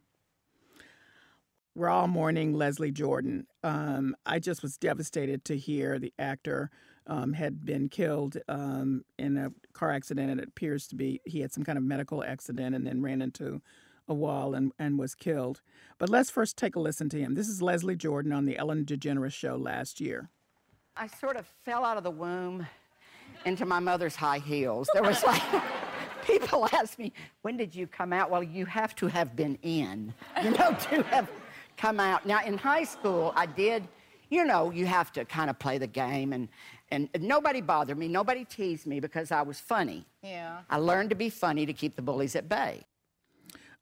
[1.76, 3.47] We're all mourning Leslie Jordan.
[3.63, 6.69] Um, I just was devastated to hear the actor
[7.08, 10.32] um, had been killed um, in a car accident.
[10.32, 13.22] And it appears to be he had some kind of medical accident and then ran
[13.22, 13.62] into
[14.08, 15.62] a wall and, and was killed.
[15.98, 17.36] But let's first take a listen to him.
[17.36, 20.30] This is Leslie Jordan on the Ellen DeGeneres show last year.
[20.96, 22.68] I sort of fell out of the womb
[23.46, 24.88] into my mother's high heels.
[24.94, 25.42] There was like,
[26.26, 28.30] people ask me, when did you come out?
[28.30, 30.13] Well, you have to have been in,
[30.44, 31.30] you know, to have
[31.78, 32.26] come out.
[32.26, 33.88] Now, in high school, I did,
[34.30, 36.48] you know, you have to kind of play the game, and,
[36.93, 38.08] and nobody bothered me.
[38.08, 40.06] Nobody teased me because I was funny.
[40.21, 40.60] Yeah.
[40.69, 42.86] I learned to be funny to keep the bullies at bay.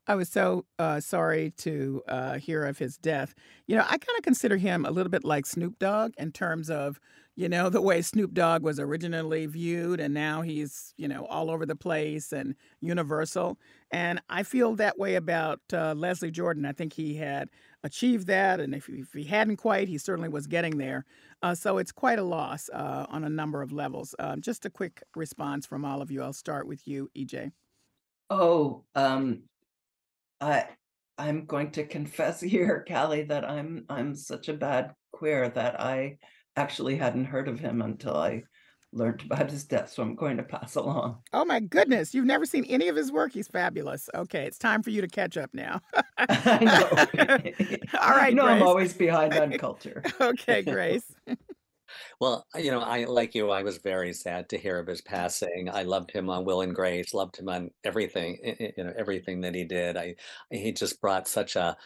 [0.06, 3.34] I was so uh, sorry to uh, hear of his death.
[3.68, 6.70] You know, I kind of consider him a little bit like Snoop Dogg in terms
[6.70, 6.98] of,
[7.36, 11.50] you know, the way Snoop Dogg was originally viewed, and now he's, you know, all
[11.50, 13.58] over the place and universal.
[13.92, 16.66] And I feel that way about uh, Leslie Jordan.
[16.66, 17.48] I think he had
[17.84, 21.04] achieved that, and if, if he hadn't quite, he certainly was getting there.
[21.42, 24.14] Uh, so it's quite a loss uh, on a number of levels.
[24.18, 26.22] Um, just a quick response from all of you.
[26.22, 27.52] I'll start with you, EJ.
[28.30, 29.42] Oh, um,
[30.40, 30.66] I
[31.18, 36.18] I'm going to confess here, Callie, that I'm I'm such a bad queer that I
[36.56, 38.42] actually hadn't heard of him until I
[38.92, 39.90] learned about his death.
[39.90, 41.22] So I'm going to pass along.
[41.32, 43.32] Oh my goodness, you've never seen any of his work.
[43.32, 44.08] He's fabulous.
[44.14, 45.80] Okay, it's time for you to catch up now.
[46.18, 47.98] I know.
[48.00, 50.02] All right, no, I'm always behind on culture.
[50.20, 51.10] okay, Grace.
[52.20, 55.68] Well, you know, I like you, I was very sad to hear of his passing.
[55.70, 58.92] I loved him on Will and Grace, loved him on everything, i- i- you know,
[58.96, 59.96] everything that he did.
[59.96, 60.14] I
[60.50, 61.76] he just brought such a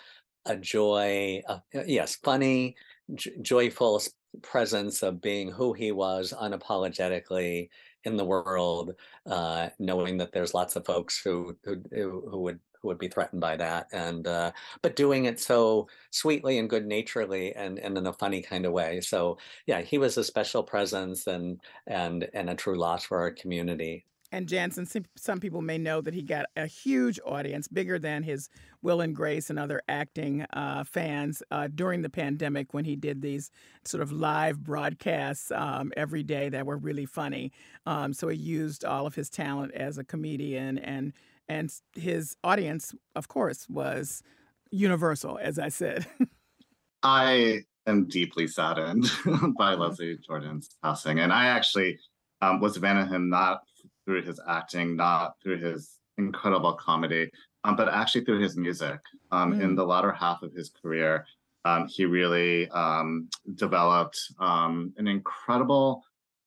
[0.47, 2.77] a joy, uh, yes, funny,
[3.15, 4.13] j- joyful s-
[4.43, 7.69] presence of being who he was unapologetically
[8.05, 8.95] in the world,
[9.27, 13.41] uh, knowing that there's lots of folks who who who would who would be threatened
[13.41, 18.07] by that, and uh, but doing it so sweetly and good naturedly and and in
[18.07, 19.01] a funny kind of way.
[19.01, 23.31] So yeah, he was a special presence and and and a true loss for our
[23.33, 24.07] community.
[24.37, 28.51] And Jansen, some, people may know that he got a huge audience, bigger than his
[28.83, 33.23] Will and Grace and other acting uh, fans uh, during the pandemic when he did
[33.23, 33.51] these
[33.87, 37.51] sort of live broadcasts um, every day that were really funny.
[37.87, 41.15] Um, so he used all of his talent as a comedian, and
[41.49, 44.23] and his audience, of course, was
[44.71, 46.05] universal, as I said.
[47.03, 49.11] I am deeply saddened
[49.59, 51.99] by Leslie Jordan's passing, and I actually
[52.43, 53.63] um, was a fan of him not
[54.07, 57.31] through his acting, not through his incredible comedy,
[57.65, 58.99] um, but actually through his music.
[59.33, 59.77] Um, In Mm.
[59.77, 61.27] the latter half of his career,
[61.67, 66.03] um, he really um, developed um, an incredible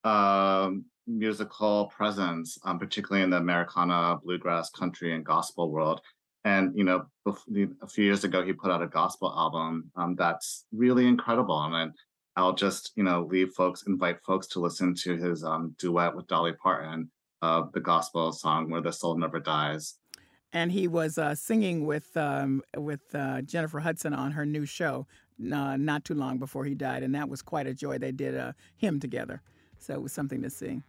[0.06, 6.00] um, musical presence, um, particularly in the Americana, bluegrass, country, and gospel world.
[6.46, 10.66] And you know, a few years ago, he put out a gospel album um, that's
[10.72, 11.62] really incredible.
[11.64, 11.94] And then
[12.38, 16.28] I'll just you know leave folks, invite folks to listen to his um, duet with
[16.28, 17.12] Dolly Parton
[17.42, 19.96] of the gospel song "Where the Soul Never Dies."
[20.54, 25.06] and he was uh, singing with um, with uh, Jennifer Hudson on her new show
[25.54, 27.98] uh, not too long before he died, and that was quite a joy.
[27.98, 29.42] They did a hymn together,
[29.78, 30.82] so it was something to see.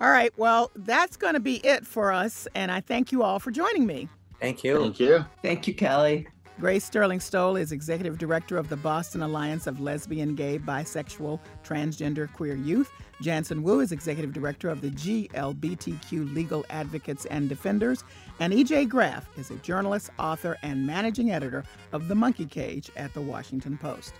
[0.00, 3.38] All right, well, that's going to be it for us, and I thank you all
[3.38, 4.08] for joining me.
[4.40, 4.82] Thank you.
[4.82, 5.24] Thank you.
[5.42, 6.26] Thank you, Callie.
[6.58, 12.32] Grace Sterling Stowell is executive director of the Boston Alliance of Lesbian, Gay, Bisexual, Transgender,
[12.32, 12.90] Queer Youth.
[13.20, 18.04] Jansen Wu is executive director of the GLBTQ Legal Advocates and Defenders.
[18.40, 23.12] And EJ Graff is a journalist, author, and managing editor of The Monkey Cage at
[23.12, 24.14] The Washington Post.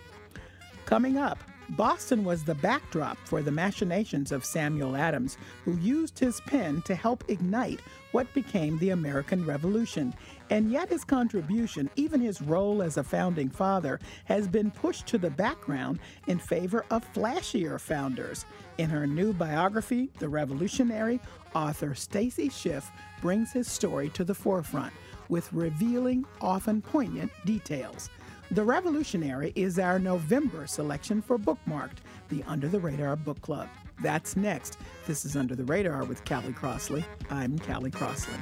[0.84, 6.40] Coming up, Boston was the backdrop for the machinations of Samuel Adams, who used his
[6.42, 7.80] pen to help ignite
[8.12, 10.14] what became the American Revolution.
[10.50, 15.18] And yet, his contribution, even his role as a founding father, has been pushed to
[15.18, 18.46] the background in favor of flashier founders.
[18.78, 21.20] In her new biography, The Revolutionary,
[21.54, 24.92] author Stacy Schiff brings his story to the forefront
[25.28, 28.10] with revealing, often poignant details.
[28.52, 33.68] The Revolutionary is our November selection for Bookmarked, the Under the Radar Book Club.
[34.00, 34.78] That's next.
[35.06, 37.04] This is Under the Radar with Callie Crossley.
[37.30, 38.34] I'm Callie Crossley.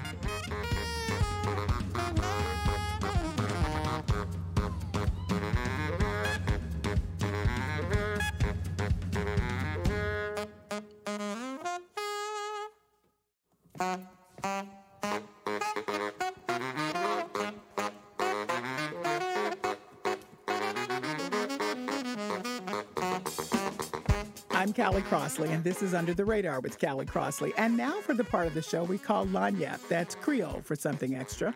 [24.85, 27.55] Callie Crossley, and this is Under the Radar with Callie Crossley.
[27.57, 29.89] And now for the part of the show we call Lagniappe.
[29.89, 31.55] That's Creole for something extra.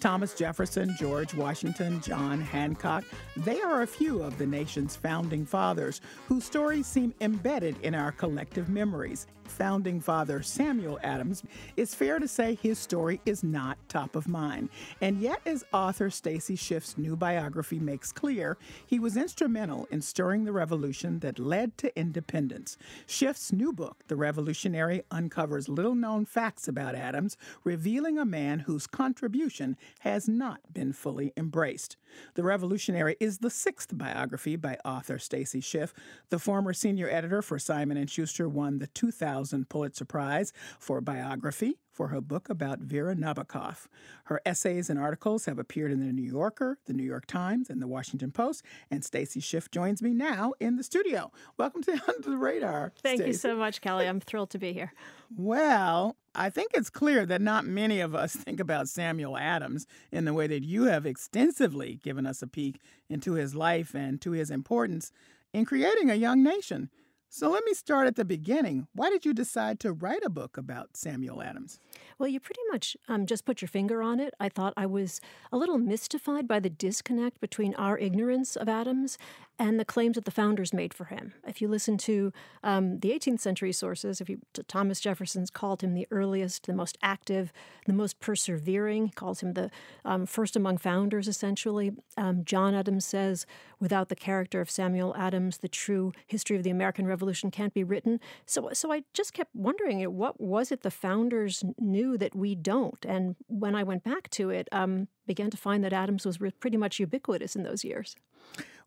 [0.00, 3.04] Thomas Jefferson, George Washington, John Hancock,
[3.36, 8.10] they are a few of the nation's founding fathers whose stories seem embedded in our
[8.10, 9.26] collective memories.
[9.44, 11.42] Founding father Samuel Adams,
[11.76, 14.68] it's fair to say his story is not top of mind.
[15.00, 20.44] And yet, as author Stacy Schiff's new biography makes clear, he was instrumental in stirring
[20.44, 22.78] the revolution that led to independence.
[23.06, 28.86] Schiff's new book, The Revolutionary, uncovers little known facts about Adams, revealing a man whose
[28.86, 31.96] contribution has not been fully embraced.
[32.34, 35.92] The Revolutionary is the sixth biography by author Stacy Schiff.
[36.30, 41.78] The former senior editor for Simon & Schuster won the 2000 Pulitzer Prize for biography
[42.00, 43.86] for her book about Vera Nabokov.
[44.24, 47.82] Her essays and articles have appeared in the New Yorker, the New York Times, and
[47.82, 48.64] the Washington Post.
[48.90, 51.30] And Stacy Schiff joins me now in the studio.
[51.58, 52.92] Welcome to Under the Radar.
[53.02, 54.06] Thank you so much, Kelly.
[54.08, 54.92] I'm thrilled to be here.
[55.36, 60.24] Well, I think it's clear that not many of us think about Samuel Adams in
[60.24, 64.32] the way that you have extensively given us a peek into his life and to
[64.32, 65.12] his importance
[65.52, 66.90] in creating a young nation.
[67.32, 68.88] So let me start at the beginning.
[68.92, 71.78] Why did you decide to write a book about Samuel Adams?
[72.18, 74.34] Well, you pretty much um, just put your finger on it.
[74.40, 75.20] I thought I was
[75.52, 79.16] a little mystified by the disconnect between our ignorance of Adams
[79.60, 81.34] and the claims that the founders made for him.
[81.46, 82.32] If you listen to
[82.64, 86.96] um, the 18th century sources, if you Thomas Jefferson's called him the earliest, the most
[87.02, 87.52] active,
[87.86, 89.06] the most persevering.
[89.06, 89.70] He calls him the
[90.02, 91.92] um, first among founders, essentially.
[92.16, 93.44] Um, John Adams says,
[93.78, 97.84] without the character of Samuel Adams, the true history of the American Revolution can't be
[97.84, 98.18] written.
[98.46, 103.04] So, so I just kept wondering, what was it the founders knew that we don't?
[103.04, 106.78] And when I went back to it, um, began to find that Adams was pretty
[106.78, 108.16] much ubiquitous in those years.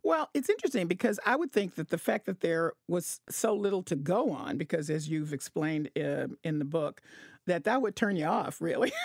[0.04, 3.82] Well, it's interesting because I would think that the fact that there was so little
[3.84, 7.02] to go on, because as you've explained uh, in the book,
[7.46, 8.92] that that would turn you off really.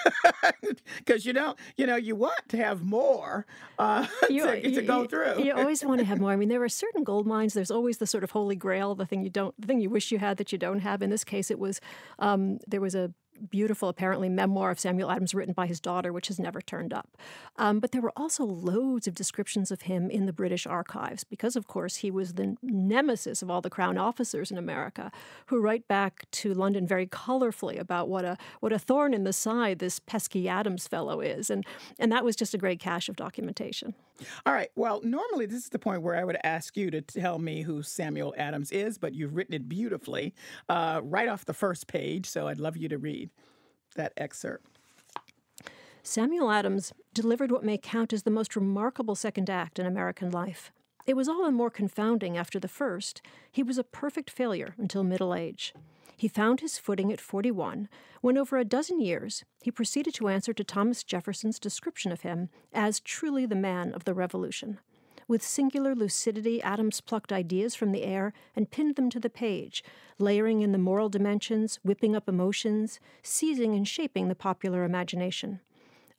[0.99, 3.47] Because you don't you know you want to have more
[3.79, 5.43] uh, you, to, to, go through.
[5.43, 6.31] you always want to have more.
[6.31, 9.07] I mean there are certain gold mines there's always the sort of holy grail the
[9.07, 11.03] thing you don't the thing you wish you had that you don't have.
[11.03, 11.81] In this case it was
[12.19, 13.13] um, there was a
[13.51, 17.17] beautiful, apparently, memoir of Samuel Adams written by his daughter, which has never turned up.
[17.57, 21.57] Um, but there were also loads of descriptions of him in the British archives, because,
[21.57, 25.11] of course, he was the nemesis of all the Crown officers in America,
[25.47, 29.33] who write back to London very colorfully about what a what a thorn in the
[29.33, 31.65] side this pesky Adams fellow is, and
[31.99, 33.95] and that was just a great cache of documentation.
[34.45, 34.71] All right.
[34.75, 37.83] Well, normally this is the point where I would ask you to tell me who
[37.83, 40.35] Samuel Adams is, but you've written it beautifully
[40.69, 42.27] uh, right off the first page.
[42.27, 43.28] So I'd love you to read
[43.95, 44.67] that excerpt.
[46.03, 50.73] Samuel Adams delivered what may count as the most remarkable second act in American life.
[51.07, 53.23] It was all the more confounding after the first.
[53.51, 55.75] He was a perfect failure until middle age.
[56.17, 57.89] He found his footing at 41
[58.21, 62.49] when, over a dozen years, he proceeded to answer to Thomas Jefferson's description of him
[62.73, 64.81] as truly the man of the Revolution.
[65.29, 69.85] With singular lucidity, Adams plucked ideas from the air and pinned them to the page,
[70.19, 75.61] layering in the moral dimensions, whipping up emotions, seizing and shaping the popular imagination.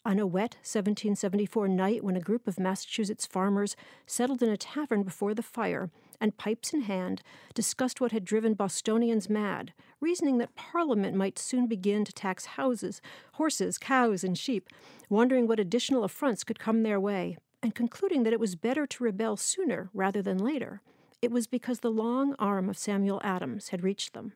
[0.05, 5.01] On a wet 1774 night, when a group of Massachusetts farmers settled in a tavern
[5.01, 5.89] before the fire,
[6.21, 7.23] and pipes in hand,
[7.55, 13.01] discussed what had driven Bostonians mad, reasoning that Parliament might soon begin to tax houses,
[13.33, 14.69] horses, cows, and sheep,
[15.09, 19.03] wondering what additional affronts could come their way, and concluding that it was better to
[19.03, 20.81] rebel sooner rather than later.
[21.21, 24.33] It was because the long arm of Samuel Adams had reached them.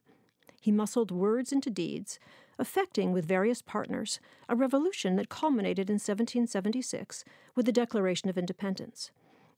[0.59, 2.19] He muscled words into deeds,
[2.59, 9.11] effecting, with various partners, a revolution that culminated in 1776 with the Declaration of Independence.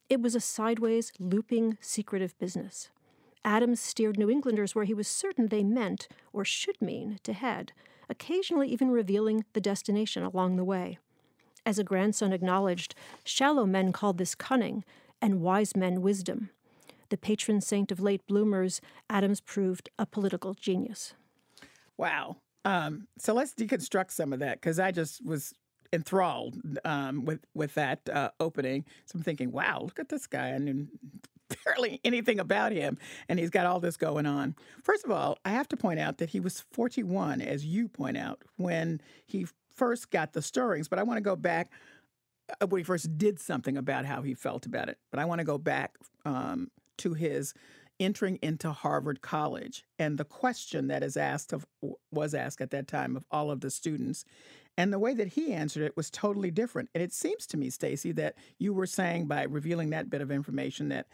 [0.09, 2.89] It was a sideways, looping, secretive business.
[3.43, 7.73] Adams steered New Englanders where he was certain they meant, or should mean, to head,
[8.09, 10.97] occasionally even revealing the destination along the way.
[11.65, 12.93] As a grandson acknowledged,
[13.23, 14.83] shallow men called this cunning,
[15.21, 16.49] and wise men wisdom.
[17.09, 21.13] The patron saint of late bloomers, Adams proved a political genius.
[21.97, 22.37] Wow.
[22.63, 25.53] Um, so let's deconstruct some of that because I just was
[25.93, 28.85] enthralled um, with with that uh, opening.
[29.05, 30.49] So I'm thinking, wow, look at this guy.
[30.49, 30.87] I knew
[31.65, 32.97] barely anything about him,
[33.29, 34.55] and he's got all this going on.
[34.83, 38.17] First of all, I have to point out that he was 41, as you point
[38.17, 39.45] out, when he
[39.75, 40.87] first got the stirrings.
[40.87, 41.71] But I want to go back
[42.61, 44.97] uh, when he first did something about how he felt about it.
[45.11, 47.53] But I want to go back um, to his
[47.99, 51.65] entering into Harvard College and the question that is asked of
[52.11, 54.25] was asked at that time of all of the students
[54.77, 56.89] and the way that he answered it was totally different.
[56.93, 60.31] And it seems to me, Stacy, that you were saying by revealing that bit of
[60.31, 61.07] information that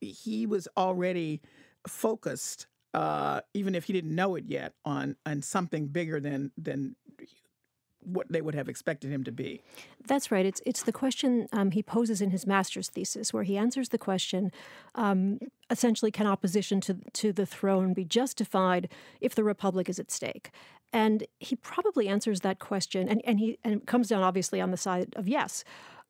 [0.00, 1.40] he was already
[1.86, 6.96] focused, uh, even if he didn't know it yet, on on something bigger than than
[8.08, 9.62] what they would have expected him to be.
[10.06, 10.46] That's right.
[10.46, 13.98] It's it's the question um, he poses in his master's thesis, where he answers the
[13.98, 14.50] question:
[14.94, 15.38] um,
[15.70, 18.88] essentially, can opposition to to the throne be justified
[19.20, 20.50] if the republic is at stake?
[20.92, 24.76] And he probably answers that question, and, and he and comes down obviously on the
[24.76, 25.64] side of yes.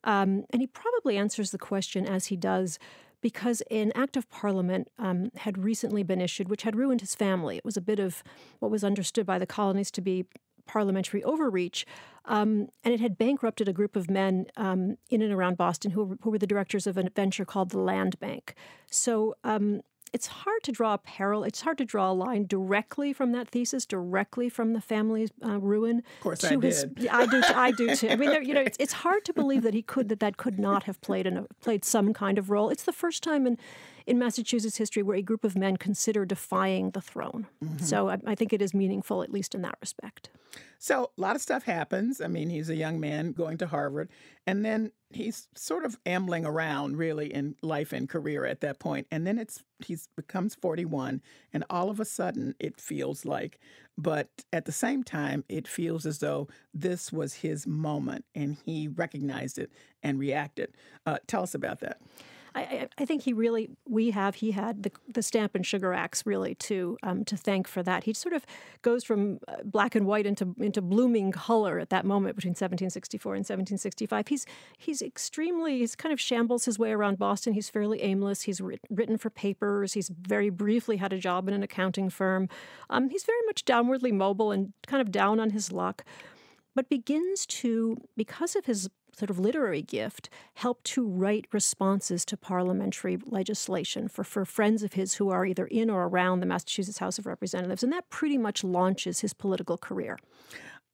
[0.05, 2.79] Um, and he probably answers the question as he does
[3.21, 7.57] because an act of parliament um, had recently been issued, which had ruined his family.
[7.57, 8.23] It was a bit of
[8.61, 10.27] what was understood by the colonies to be
[10.69, 11.85] parliamentary overreach.
[12.27, 16.05] Um, and it had bankrupted a group of men um, in and around Boston who
[16.05, 18.55] were, who were, the directors of an venture called the Land Bank.
[18.91, 19.81] So um,
[20.12, 21.45] it's hard to draw a parallel.
[21.45, 25.59] It's hard to draw a line directly from that thesis, directly from the family's uh,
[25.59, 25.99] ruin.
[25.99, 27.09] Of course, I his, did.
[27.09, 27.43] I do.
[27.47, 28.09] I do too.
[28.09, 30.59] I mean, you know, it's, it's hard to believe that he could that that could
[30.59, 32.69] not have played in a, played some kind of role.
[32.71, 33.59] It's the first time in
[34.09, 37.47] in Massachusetts history where a group of men consider defying the throne.
[37.63, 37.85] Mm-hmm.
[37.85, 40.31] So I, I think it is meaningful, at least in that respect.
[40.79, 42.21] So a lot of stuff happens.
[42.21, 44.09] I mean, he's a young man going to Harvard,
[44.47, 49.07] and then he's sort of ambling around really in life and career at that point.
[49.11, 51.21] And then it's he's becomes 41,
[51.53, 53.59] and all of a sudden it feels like,
[53.99, 58.89] but at the same time, it feels as though this was his moment, and he
[58.89, 59.71] recognized it
[60.03, 60.73] and reacted.
[61.05, 62.01] Uh, tell us about that.
[62.59, 66.27] I, I, think he really, we have, he had the, the Stamp and Sugar Acts
[66.27, 68.05] really to um, to thank for that.
[68.05, 68.45] He sort of
[68.83, 73.35] goes from uh, black and white into into blooming color at that moment between 1764
[73.35, 74.29] and 1765.
[74.29, 74.47] He's
[74.77, 77.53] he's extremely, he's kind of shambles his way around Boston.
[77.53, 78.43] He's fairly aimless.
[78.43, 79.93] He's written for papers.
[79.93, 82.49] He's very briefly had a job in an accounting firm.
[82.91, 86.05] Um, he's very much downwardly mobile and kind of down on his luck
[86.79, 92.37] but begins to, because of his sort of literary gift, help to write responses to
[92.37, 96.99] parliamentary legislation for, for friends of his who are either in or around the Massachusetts
[96.99, 97.83] House of Representatives.
[97.83, 100.20] And that pretty much launches his political career.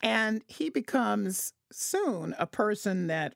[0.02, 3.34] And he becomes soon a person that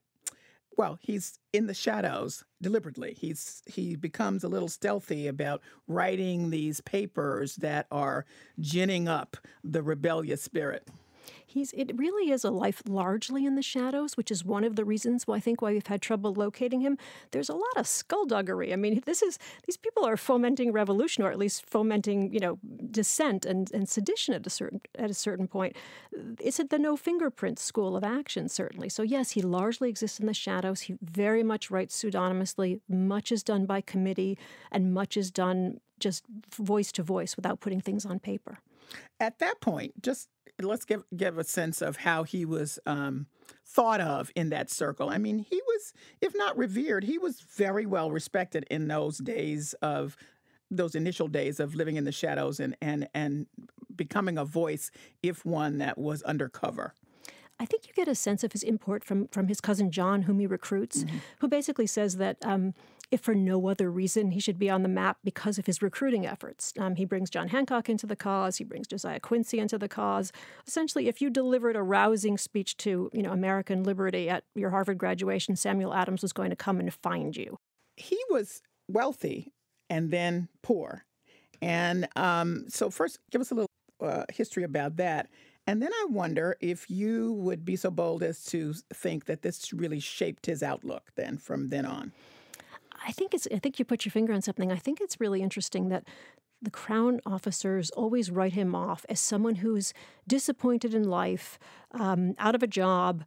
[0.79, 3.13] well, he's in the shadows deliberately.
[3.13, 8.25] He's he becomes a little stealthy about writing these papers that are
[8.59, 10.89] ginning up the rebellious spirit
[11.47, 14.85] he's it really is a life largely in the shadows, which is one of the
[14.85, 16.99] reasons why I think why we've had trouble locating him.
[17.31, 18.73] There's a lot of skullduggery.
[18.73, 22.59] I mean, this is these people are fomenting revolution, or at least fomenting, you know,
[22.91, 25.77] dissent and, and sedition at a certain at a certain point.
[26.41, 28.89] It's at the no fingerprint school of action, certainly.
[28.89, 30.83] So yes, he largely exists in the shadows.
[30.83, 32.81] He very much writes pseudonymously.
[32.89, 34.39] Much is done by committee,
[34.71, 36.25] and much is done just
[36.55, 38.59] voice to voice without putting things on paper.
[39.21, 40.29] At that point, just
[40.61, 43.27] let's give give a sense of how he was um,
[43.67, 45.09] thought of in that circle.
[45.11, 49.75] I mean, he was, if not revered, he was very well respected in those days
[49.83, 50.17] of
[50.71, 53.47] those initial days of living in the shadows and and and
[53.95, 54.91] becoming a voice,
[55.23, 56.95] if one that was undercover.
[57.61, 60.39] I think you get a sense of his import from from his cousin John, whom
[60.39, 61.19] he recruits, mm-hmm.
[61.41, 62.75] who basically says that um,
[63.11, 66.27] if for no other reason he should be on the map because of his recruiting
[66.27, 66.73] efforts.
[66.79, 68.59] Um, he brings John Hancock into the cause.
[68.59, 70.33] He brings Josiah Quincy into the cause.
[70.67, 74.99] Essentially, if you delivered a rousing speech to you know American liberty at your Harvard
[74.99, 77.59] graduation, Samuel Adams was going to come and find you.
[77.97, 79.53] He was wealthy
[79.91, 81.05] and then poor,
[81.63, 85.29] and um, so first, give us a little uh, history about that.
[85.67, 89.71] And then I wonder if you would be so bold as to think that this
[89.71, 92.13] really shaped his outlook then from then on.
[93.07, 94.73] I think it's I think you put your finger on something.
[94.73, 96.05] I think it's really interesting that
[96.61, 99.93] the crown officers always write him off as someone who's
[100.27, 101.59] disappointed in life,
[101.93, 103.25] um, out of a job,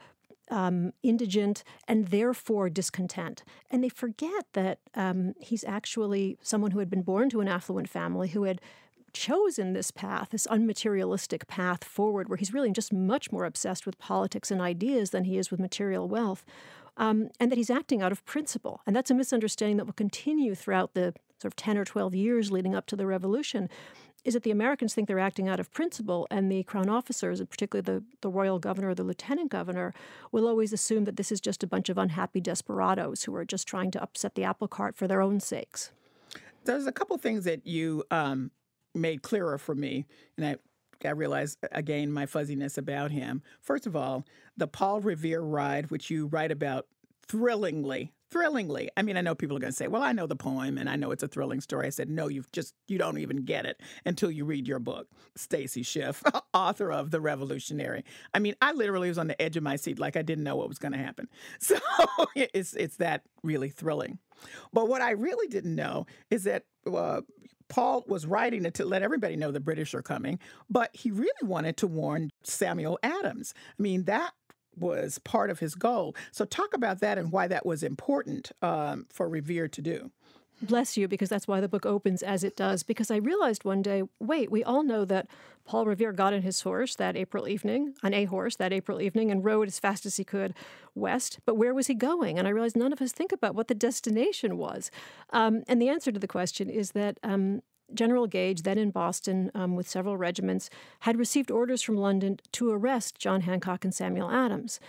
[0.50, 3.44] um, indigent, and therefore discontent.
[3.70, 7.90] And they forget that um, he's actually someone who had been born to an affluent
[7.90, 8.60] family, who had
[9.14, 13.98] chosen this path, this unmaterialistic path forward, where he's really just much more obsessed with
[13.98, 16.44] politics and ideas than he is with material wealth,
[16.98, 18.82] um, and that he's acting out of principle.
[18.86, 22.52] And that's a misunderstanding that will continue throughout the sort of 10 or 12 years
[22.52, 23.70] leading up to the revolution.
[24.24, 27.50] Is that the Americans think they're acting out of principle, and the crown officers, and
[27.50, 29.96] particularly the, the royal governor or the lieutenant governor,
[30.32, 33.68] will always assume that this is just a bunch of unhappy desperados who are just
[33.68, 35.92] trying to upset the apple cart for their own sakes.
[36.66, 38.52] There's a couple things that you um,
[38.94, 40.06] made clearer for me,
[40.38, 40.58] and I
[41.06, 43.42] I realize again my fuzziness about him.
[43.62, 44.26] First of all,
[44.58, 46.88] the Paul Revere ride, which you write about
[47.28, 48.90] thrillingly, thrillingly.
[48.98, 50.90] I mean, I know people are going to say, "Well, I know the poem and
[50.90, 53.66] I know it's a thrilling story." I said, "No, you've just you don't even get
[53.66, 56.24] it until you read your book." Stacy Schiff,
[56.54, 58.04] author of The Revolutionary.
[58.34, 60.56] I mean, I literally was on the edge of my seat like I didn't know
[60.56, 61.28] what was going to happen.
[61.60, 61.78] So,
[62.36, 64.20] it's it's that really thrilling.
[64.74, 67.22] But what I really didn't know is that uh,
[67.72, 71.32] Paul was writing it to let everybody know the British are coming, but he really
[71.42, 73.54] wanted to warn Samuel Adams.
[73.80, 74.34] I mean, that
[74.78, 76.14] was part of his goal.
[76.34, 80.12] So, talk about that and why that was important um, for Revere to do.
[80.62, 82.84] Bless you, because that's why the book opens as it does.
[82.84, 85.28] Because I realized one day, wait, we all know that
[85.72, 89.32] Paul Revere got on his horse that April evening, on a horse that April evening,
[89.32, 90.54] and rode as fast as he could
[90.96, 91.40] west.
[91.46, 92.38] But where was he going?
[92.38, 94.92] And I realized none of us think about what the destination was.
[95.30, 97.62] Um, and the answer to the question is that um,
[97.94, 100.70] General Gage, then in Boston um, with several regiments,
[101.00, 104.82] had received orders from London to arrest John Hancock and Samuel Adams.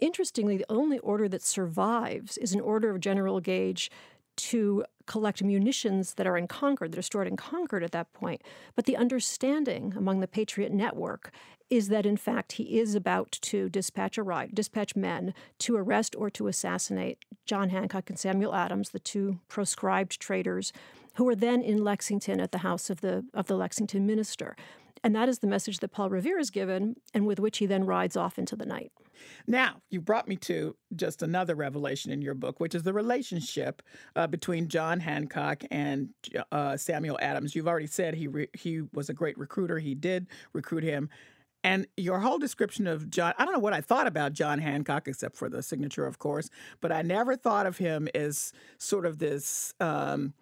[0.00, 3.92] Interestingly, the only order that survives is an order of General Gage
[4.36, 8.42] to collect munitions that are in Concord, that are stored in Concord at that point.
[8.74, 11.30] But the understanding among the Patriot network
[11.68, 16.14] is that in fact he is about to dispatch a ride, dispatch men to arrest
[16.16, 20.72] or to assassinate John Hancock and Samuel Adams, the two proscribed traitors,
[21.14, 24.56] who were then in Lexington at the house of the of the Lexington minister.
[25.04, 27.84] And that is the message that Paul Revere is given, and with which he then
[27.84, 28.92] rides off into the night.
[29.46, 33.82] Now, you brought me to just another revelation in your book, which is the relationship
[34.14, 36.10] uh, between John Hancock and
[36.52, 37.54] uh, Samuel Adams.
[37.54, 39.78] You've already said he re- he was a great recruiter.
[39.78, 41.08] He did recruit him.
[41.64, 45.08] And your whole description of John, I don't know what I thought about John Hancock,
[45.08, 46.48] except for the signature, of course,
[46.80, 50.32] but I never thought of him as sort of this um,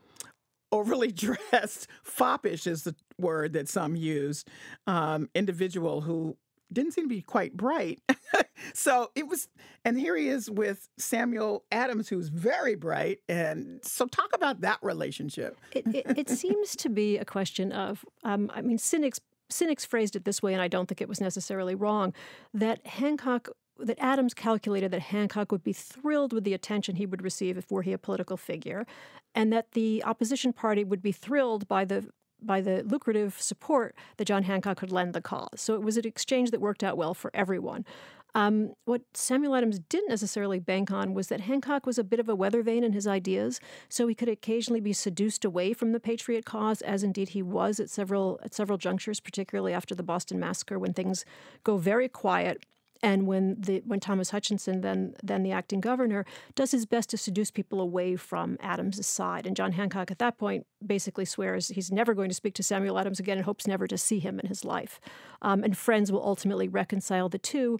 [0.74, 1.12] overly
[1.52, 4.44] dressed, foppish is the word that some use,
[4.86, 6.36] um, individual who
[6.72, 8.00] didn't seem to be quite bright.
[8.74, 9.48] so it was,
[9.84, 13.20] and here he is with Samuel Adams, who's very bright.
[13.28, 15.56] And so, talk about that relationship.
[15.72, 19.20] it, it, it, seems to be a question of, um, I mean, cynics.
[19.50, 22.14] Cynics phrased it this way, and I don't think it was necessarily wrong,
[22.54, 27.22] that Hancock that Adams calculated that Hancock would be thrilled with the attention he would
[27.22, 28.86] receive if were he a political figure,
[29.34, 32.08] and that the opposition party would be thrilled by the
[32.42, 35.60] by the lucrative support that John Hancock could lend the cause.
[35.60, 37.86] So it was an exchange that worked out well for everyone.
[38.34, 42.28] Um, what Samuel Adams didn't necessarily bank on was that Hancock was a bit of
[42.28, 46.00] a weather vane in his ideas, so he could occasionally be seduced away from the
[46.00, 50.40] Patriot cause, as indeed he was at several at several junctures, particularly after the Boston
[50.40, 51.24] Massacre, when things
[51.62, 52.66] go very quiet
[53.02, 56.24] and when the when Thomas Hutchinson, then then the acting governor,
[56.54, 60.38] does his best to seduce people away from Adams's side, and John Hancock at that
[60.38, 63.86] point basically swears he's never going to speak to Samuel Adams again and hopes never
[63.86, 65.00] to see him in his life.
[65.42, 67.78] Um, and friends will ultimately reconcile the two,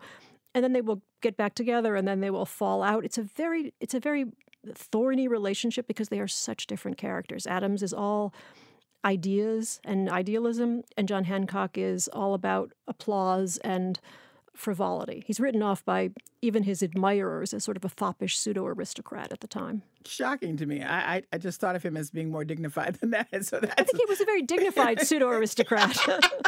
[0.55, 3.05] and then they will get back together, and then they will fall out.
[3.05, 4.27] It's a very it's a very
[4.75, 7.47] thorny relationship because they are such different characters.
[7.47, 8.35] Adams is all
[9.05, 14.01] ideas and idealism, and John Hancock is all about applause and
[14.55, 15.23] frivolity.
[15.27, 16.11] He's written off by
[16.43, 19.83] even his admirers as sort of a foppish pseudo aristocrat at the time.
[20.07, 20.83] Shocking to me.
[20.83, 23.45] I, I, I just thought of him as being more dignified than that.
[23.45, 23.75] So that's...
[23.79, 25.97] I think he was a very dignified pseudo aristocrat.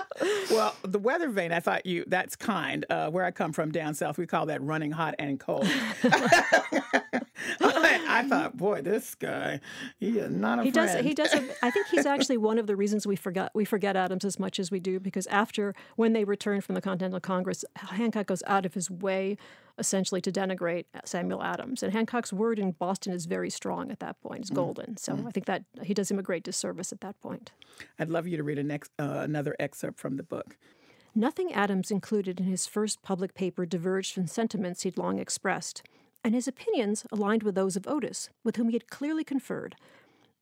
[0.50, 2.84] well, the weather vane, I thought you that's kind.
[2.90, 5.66] Uh, where I come from down south, we call that running hot and cold.
[8.24, 9.60] I, thought, boy, this guy,
[9.98, 10.88] he is not a he friend.
[10.88, 11.34] Does, he does.
[11.34, 14.38] A, I think he's actually one of the reasons we forgot we forget Adams as
[14.38, 18.42] much as we do because after when they return from the Continental Congress, Hancock goes
[18.46, 19.36] out of his way
[19.78, 21.82] essentially to denigrate Samuel Adams.
[21.82, 24.40] And Hancock's word in Boston is very strong at that point.
[24.40, 24.54] It's mm.
[24.54, 24.96] golden.
[24.96, 25.26] So mm.
[25.26, 27.52] I think that he does him a great disservice at that point.
[27.98, 30.56] I'd love you to read uh, another excerpt from the book.
[31.14, 35.82] Nothing Adams included in his first public paper diverged from sentiments he'd long expressed
[36.26, 39.76] and his opinions aligned with those of Otis, with whom he had clearly conferred.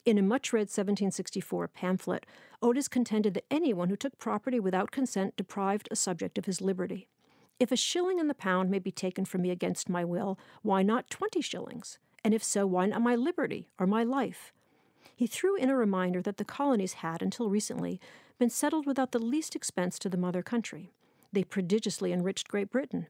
[0.06, 2.24] In a much read 1764 pamphlet,
[2.62, 7.06] Otis contended that anyone who took property without consent deprived a subject of his liberty.
[7.60, 10.82] If a shilling in the pound may be taken from me against my will, why
[10.82, 11.98] not twenty shillings?
[12.24, 14.54] And if so, why not my liberty or my life?
[15.14, 18.00] He threw in a reminder that the colonies had, until recently,
[18.38, 20.94] been settled without the least expense to the mother country.
[21.30, 23.08] They prodigiously enriched Great Britain,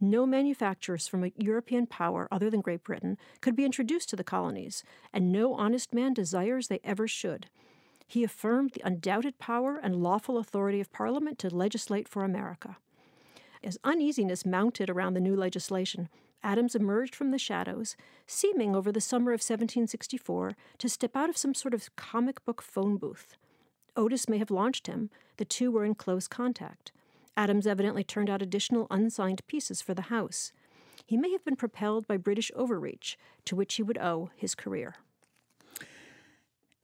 [0.00, 4.24] no manufacturers from a European power other than Great Britain could be introduced to the
[4.24, 4.82] colonies,
[5.12, 7.48] and no honest man desires they ever should.
[8.06, 12.76] He affirmed the undoubted power and lawful authority of Parliament to legislate for America.
[13.64, 16.08] As uneasiness mounted around the new legislation,
[16.42, 21.36] Adams emerged from the shadows, seeming over the summer of 1764 to step out of
[21.36, 23.36] some sort of comic book phone booth.
[23.96, 25.10] Otis may have launched him.
[25.38, 26.92] The two were in close contact.
[27.36, 30.52] Adams evidently turned out additional unsigned pieces for the House.
[31.04, 34.96] He may have been propelled by British overreach, to which he would owe his career.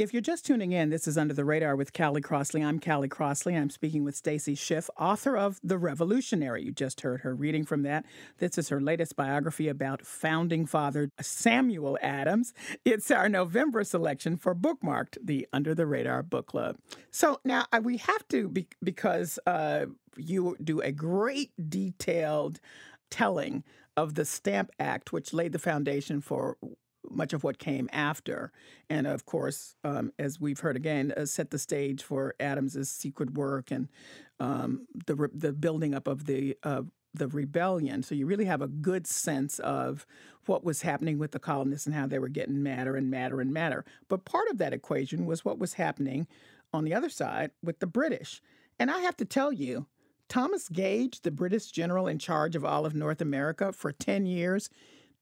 [0.03, 2.61] If you're just tuning in, this is Under the Radar with Callie Crossley.
[2.61, 3.55] I'm Callie Crossley.
[3.55, 6.65] I'm speaking with Stacy Schiff, author of The Revolutionary.
[6.65, 8.05] You just heard her reading from that.
[8.39, 12.53] This is her latest biography about founding father Samuel Adams.
[12.85, 16.79] It's our November selection for Bookmarked, the Under the Radar Book Club.
[17.13, 19.87] So now we have to, be, because uh,
[20.17, 22.59] you do a great detailed
[23.09, 23.63] telling
[23.97, 26.57] of the Stamp Act, which laid the foundation for
[27.11, 28.53] much of what came after.
[28.89, 33.35] And of course, um, as we've heard again, uh, set the stage for Adams's secret
[33.35, 33.89] work and
[34.41, 36.83] um, the re- the building up of the uh,
[37.15, 38.03] the rebellion.
[38.03, 40.07] So you really have a good sense of
[40.47, 43.53] what was happening with the colonists and how they were getting madder and madder and
[43.53, 43.85] madder.
[44.09, 46.27] But part of that equation was what was happening
[46.73, 48.41] on the other side with the British.
[48.79, 49.87] And I have to tell you,
[50.29, 54.71] Thomas Gage, the British general in charge of all of North America for 10 years,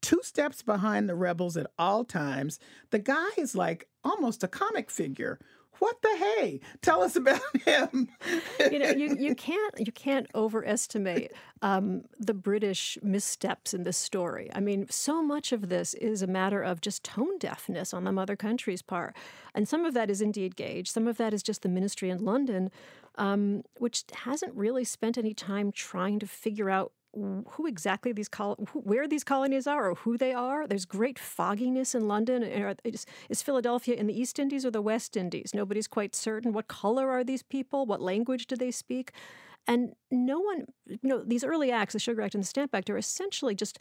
[0.03, 2.59] two steps behind the rebels at all times.
[2.90, 5.38] The guy is like almost a comic figure.
[5.78, 6.61] What the hey?
[6.82, 8.09] Tell us about him.
[8.70, 11.32] you know, you, you can't you can't overestimate
[11.62, 14.51] um, the British missteps in this story.
[14.55, 18.12] I mean, so much of this is a matter of just tone deafness on the
[18.12, 19.16] mother country's part,
[19.55, 20.90] and some of that is indeed Gage.
[20.90, 22.70] Some of that is just the ministry in London,
[23.16, 28.56] um, which hasn't really spent any time trying to figure out who exactly these col-
[28.72, 30.66] where these colonies are or who they are.
[30.66, 32.44] There's great fogginess in London.
[32.44, 35.52] Uh, is, is Philadelphia in the East Indies or the West Indies?
[35.54, 36.52] Nobody's quite certain.
[36.52, 37.86] What color are these people?
[37.86, 39.12] What language do they speak?
[39.66, 42.88] And no one, you know, these early acts, the Sugar Act and the Stamp Act,
[42.90, 43.78] are essentially just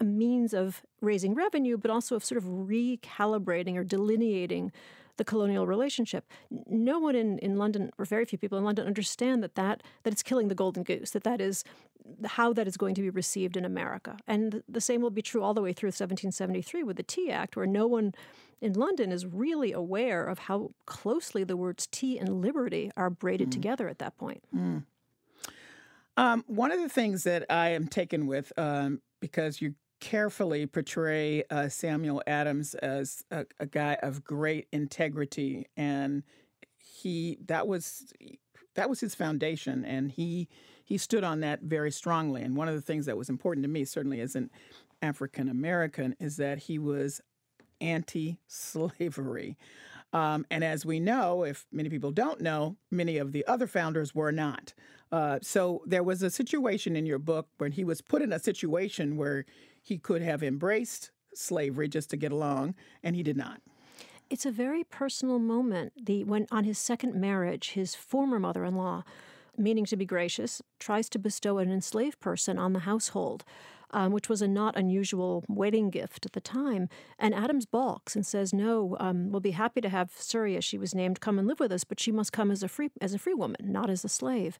[0.00, 4.72] a means of raising revenue, but also of sort of recalibrating or delineating
[5.18, 6.24] the colonial relationship.
[6.66, 10.12] No one in, in London, or very few people in London, understand that, that that
[10.12, 11.62] it's killing the golden goose, that that is
[12.24, 14.16] how that is going to be received in America.
[14.26, 17.56] And the same will be true all the way through 1773 with the Tea Act,
[17.56, 18.14] where no one
[18.60, 23.48] in London is really aware of how closely the words tea and liberty are braided
[23.48, 23.52] mm.
[23.52, 24.42] together at that point.
[24.56, 24.84] Mm.
[26.16, 31.44] Um, one of the things that I am taken with, um, because you carefully portray
[31.50, 36.22] uh, Samuel Adams as a, a, guy of great integrity, and
[36.78, 38.12] he that was
[38.74, 40.48] that was his foundation, and he
[40.84, 42.42] he stood on that very strongly.
[42.42, 44.50] And one of the things that was important to me, certainly as an
[45.02, 47.20] African American, is that he was
[47.80, 49.56] anti-slavery.
[50.12, 54.14] Um, and as we know, if many people don't know, many of the other founders
[54.14, 54.72] were not.
[55.12, 58.38] Uh, so there was a situation in your book when he was put in a
[58.38, 59.44] situation where
[59.88, 63.60] he could have embraced slavery just to get along, and he did not.
[64.30, 65.92] It's a very personal moment.
[66.04, 69.04] The when on his second marriage, his former mother-in-law,
[69.56, 73.44] meaning to be gracious, tries to bestow an enslaved person on the household.
[73.90, 76.90] Um, which was a not unusual wedding gift at the time.
[77.18, 80.60] And Adams balks and says, "No, um, we'll be happy to have Surry.
[80.60, 82.90] She was named come and live with us, but she must come as a free
[83.00, 84.58] as a free woman, not as a slave."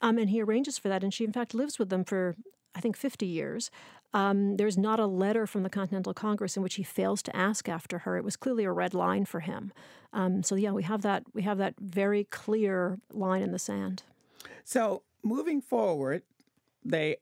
[0.00, 2.34] Um, and he arranges for that, and she in fact lives with them for
[2.74, 3.70] I think 50 years.
[4.14, 7.68] Um, there's not a letter from the Continental Congress in which he fails to ask
[7.68, 8.16] after her.
[8.16, 9.72] It was clearly a red line for him.
[10.12, 11.24] Um, so yeah, we have that.
[11.32, 14.02] We have that very clear line in the sand.
[14.64, 16.22] So moving forward,
[16.84, 17.16] they,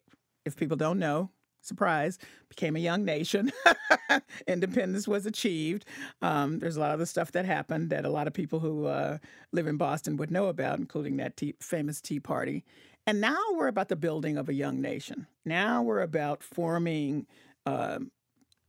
[0.45, 1.31] if people don't know,
[1.61, 2.19] surprise,
[2.49, 3.53] became a young nation.
[4.47, 5.85] Independence was achieved.
[6.23, 8.87] Um, there's a lot of the stuff that happened that a lot of people who
[8.87, 9.19] uh,
[9.53, 12.65] live in Boston would know about, including that tea, famous Tea Party.
[13.07, 15.27] And now we're about the building of a young nation.
[15.45, 17.27] Now we're about forming
[17.67, 18.11] um,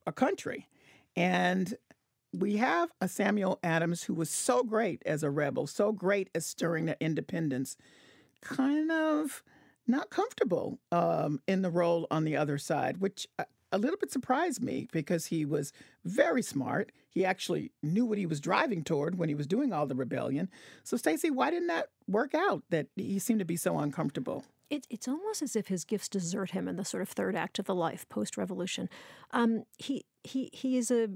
[0.08, 0.68] a country.
[1.16, 1.76] And
[2.34, 6.46] we have a Samuel Adams who was so great as a rebel, so great as
[6.46, 7.76] stirring the independence,
[8.42, 9.44] kind of
[9.86, 14.12] not comfortable um, in the role on the other side, which uh, a little bit
[14.12, 15.72] surprised me because he was
[16.04, 16.92] very smart.
[17.10, 20.50] He actually knew what he was driving toward when he was doing all the rebellion.
[20.84, 24.46] So, Stacy, why didn't that work out that he seemed to be so uncomfortable?
[24.70, 27.60] It, it's almost as if his gifts desert him in the sort of third act
[27.60, 28.90] of the life post revolution.
[29.32, 31.10] Um, he, he, he is a,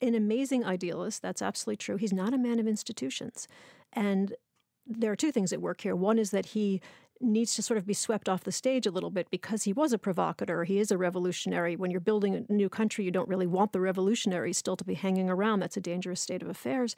[0.00, 1.22] an amazing idealist.
[1.22, 1.96] That's absolutely true.
[1.96, 3.46] He's not a man of institutions.
[3.92, 4.34] And
[4.86, 5.94] there are two things at work here.
[5.94, 6.80] One is that he
[7.20, 9.92] needs to sort of be swept off the stage a little bit because he was
[9.92, 10.64] a provocateur.
[10.64, 11.76] He is a revolutionary.
[11.76, 14.94] When you're building a new country, you don't really want the revolutionaries still to be
[14.94, 15.60] hanging around.
[15.60, 16.96] That's a dangerous state of affairs.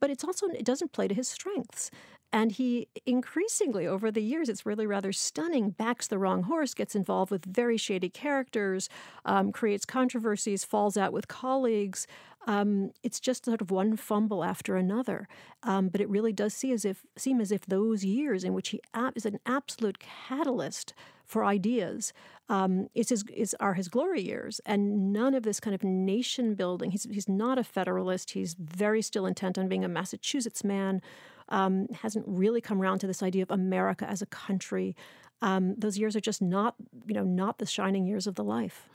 [0.00, 1.90] But it's also, it doesn't play to his strengths.
[2.32, 6.94] And he increasingly, over the years, it's really rather stunning, backs the wrong horse, gets
[6.94, 8.90] involved with very shady characters,
[9.24, 12.06] um, creates controversies, falls out with colleagues.
[12.48, 15.28] Um, it's just sort of one fumble after another.
[15.62, 18.70] Um, but it really does see as if, seem as if those years in which
[18.70, 18.80] he
[19.14, 20.94] is an absolute catalyst
[21.26, 22.14] for ideas
[22.48, 24.62] um, is his, is, are his glory years.
[24.64, 26.90] And none of this kind of nation building.
[26.90, 28.30] He's, he's not a federalist.
[28.30, 31.02] He's very still intent on being a Massachusetts man
[31.50, 34.96] um, hasn't really come around to this idea of America as a country.
[35.42, 36.76] Um, those years are just not,
[37.06, 38.88] you know, not the shining years of the life.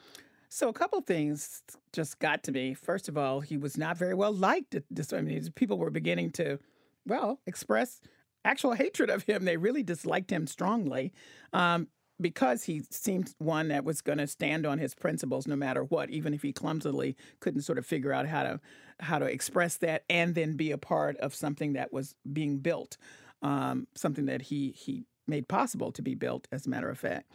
[0.54, 2.76] So a couple things just got to me.
[2.76, 4.76] First of all, he was not very well liked.
[5.12, 6.60] I mean, people were beginning to,
[7.08, 8.00] well, express
[8.46, 9.46] actual hatred of him.
[9.46, 11.12] They really disliked him strongly.
[11.54, 11.88] Um,
[12.22, 16.12] because he seemed one that was going to stand on his principles no matter what,
[16.12, 18.60] even if he clumsily couldn't sort of figure out how to
[19.00, 22.96] how to express that and then be a part of something that was being built,
[23.42, 27.32] um, something that he he made possible to be built, as a matter of fact.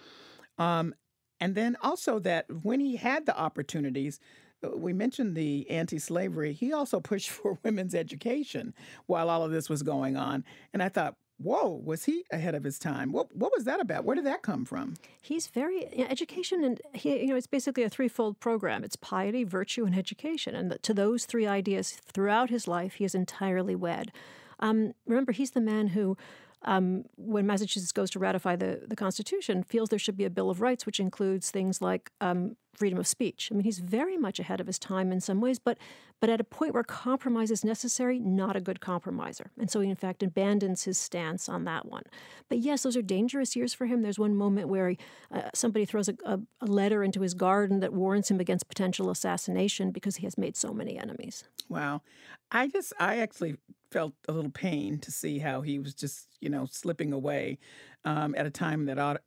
[0.56, 0.94] Um,
[1.40, 4.20] and then also that when he had the opportunities,
[4.64, 6.52] uh, we mentioned the anti-slavery.
[6.52, 8.74] He also pushed for women's education
[9.06, 12.64] while all of this was going on, and I thought Whoa, was he ahead of
[12.64, 13.12] his time?
[13.12, 14.04] What what was that about?
[14.04, 14.94] Where did that come from?
[15.22, 18.82] He's very education, and he, you know, it's basically a threefold program.
[18.82, 23.14] It's piety, virtue, and education, and to those three ideas throughout his life, he is
[23.14, 24.10] entirely wed.
[24.58, 26.16] Um, remember, he's the man who
[26.62, 30.50] um, when Massachusetts goes to ratify the, the Constitution, feels there should be a Bill
[30.50, 33.48] of Rights, which includes things like um, freedom of speech.
[33.50, 35.78] I mean, he's very much ahead of his time in some ways, but
[36.20, 39.52] but at a point where compromise is necessary, not a good compromiser.
[39.56, 42.02] And so he, in fact, abandons his stance on that one.
[42.48, 44.02] But yes, those are dangerous years for him.
[44.02, 44.98] There's one moment where he,
[45.30, 49.10] uh, somebody throws a, a, a letter into his garden that warns him against potential
[49.10, 51.44] assassination because he has made so many enemies.
[51.68, 52.02] Wow.
[52.50, 53.56] I just, I actually
[53.92, 57.58] felt a little pain to see how he was just, you know, slipping away
[58.04, 59.20] um, at a time that ought,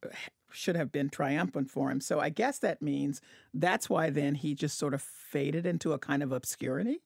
[0.51, 2.01] should have been triumphant for him.
[2.01, 3.21] So I guess that means
[3.53, 7.01] that's why then he just sort of faded into a kind of obscurity.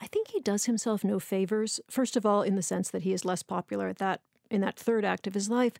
[0.00, 1.80] I think he does himself no favors.
[1.88, 4.20] First of all, in the sense that he is less popular at that
[4.50, 5.74] in that third act of his life.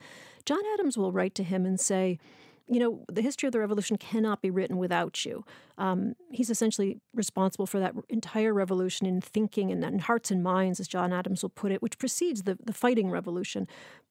[0.44, 2.18] John Adams will write to him and say,
[2.66, 5.44] you know, the history of the revolution cannot be written without you.
[5.76, 10.80] Um, he's essentially responsible for that entire revolution in thinking and in hearts and minds,
[10.80, 13.68] as John Adams will put it, which precedes the, the fighting revolution.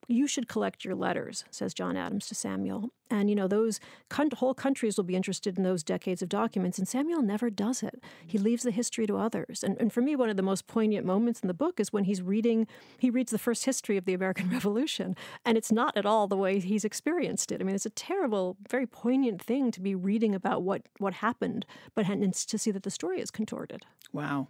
[0.08, 2.90] You should collect your letters, says John Adams to Samuel.
[3.10, 3.80] And, you know, those
[4.10, 7.84] con- whole countries will be interested in those decades of documents, and Samuel never does
[7.84, 8.02] it.
[8.26, 9.64] He leaves the history to others.
[9.64, 12.06] And, and for me, one of the most poignant moments in the book is when
[12.06, 12.66] he's reading,
[12.98, 16.38] he reads the first history of the American Revolution, and it's not at all the
[16.38, 17.62] way he's experienced it.
[17.62, 21.66] I mean, it's a terrible, very poignant thing to be reading about what, what happened
[21.96, 23.86] but to see that the story is contorted.
[24.12, 24.48] Wow.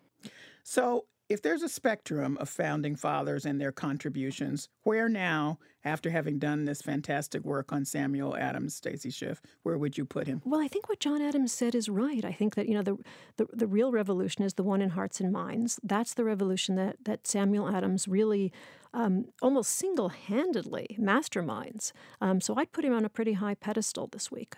[0.64, 6.38] So, if there's a spectrum of founding fathers and their contributions, where now, after having
[6.38, 10.44] done this fantastic work on Samuel Adams, Stacy Schiff, where would you put him?
[10.46, 12.24] Well, I think what John Adams said is right.
[12.24, 12.98] I think that you know the
[13.38, 15.80] the, the real revolution is the one in hearts and minds.
[15.82, 18.54] That's the revolution that that Samuel Adams really.
[18.96, 21.94] Um, almost single handedly masterminds.
[22.22, 24.54] Um, so I'd put him on a pretty high pedestal this week.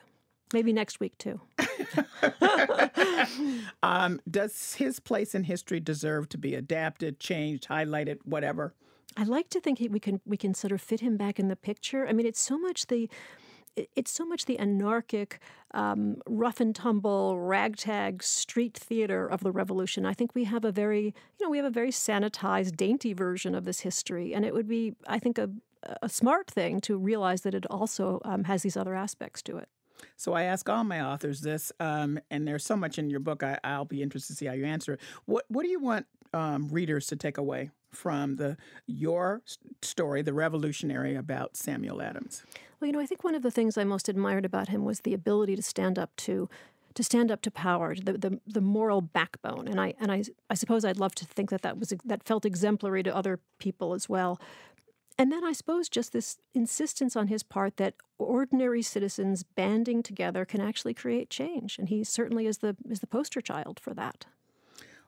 [0.56, 1.42] Maybe next week too.
[3.84, 8.74] um, does his place in history deserve to be adapted, changed, highlighted, whatever?
[9.18, 11.50] I like to think he, we can we can sort of fit him back in
[11.50, 12.08] the picture.
[12.08, 13.10] I mean, it's so much the
[13.98, 15.40] it's so much the anarchic,
[15.74, 20.06] um, rough and tumble, ragtag street theater of the revolution.
[20.06, 23.54] I think we have a very, you know, we have a very sanitized, dainty version
[23.54, 25.50] of this history, and it would be, I think, a,
[26.02, 29.68] a smart thing to realize that it also um, has these other aspects to it.
[30.18, 33.44] So I ask all my authors this, um, and there's so much in your book.
[33.44, 35.00] I, will be interested to see how you answer it.
[35.26, 39.42] What What do you want um, readers to take away from the your
[39.82, 42.44] story, the revolutionary about Samuel Adams?
[42.80, 45.02] Well, you know, I think one of the things I most admired about him was
[45.02, 46.50] the ability to stand up to
[46.96, 50.56] to stand up to power, the, the, the moral backbone, and I and I I
[50.56, 54.08] suppose I'd love to think that that was that felt exemplary to other people as
[54.10, 54.40] well.
[55.18, 60.44] And then I suppose just this insistence on his part that ordinary citizens banding together
[60.46, 61.80] can actually create change.
[61.80, 64.26] And he certainly is the is the poster child for that.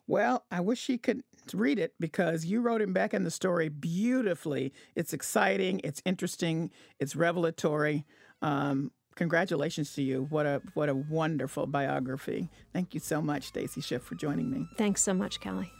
[0.07, 3.67] Well, I wish he could read it because you wrote him back in the story
[3.67, 4.73] beautifully.
[4.95, 8.05] It's exciting, it's interesting, it's revelatory.
[8.41, 10.27] Um, congratulations to you.
[10.29, 12.49] What a what a wonderful biography.
[12.71, 14.69] Thank you so much, Stacy Schiff, for joining me.
[14.77, 15.71] Thanks so much, Callie.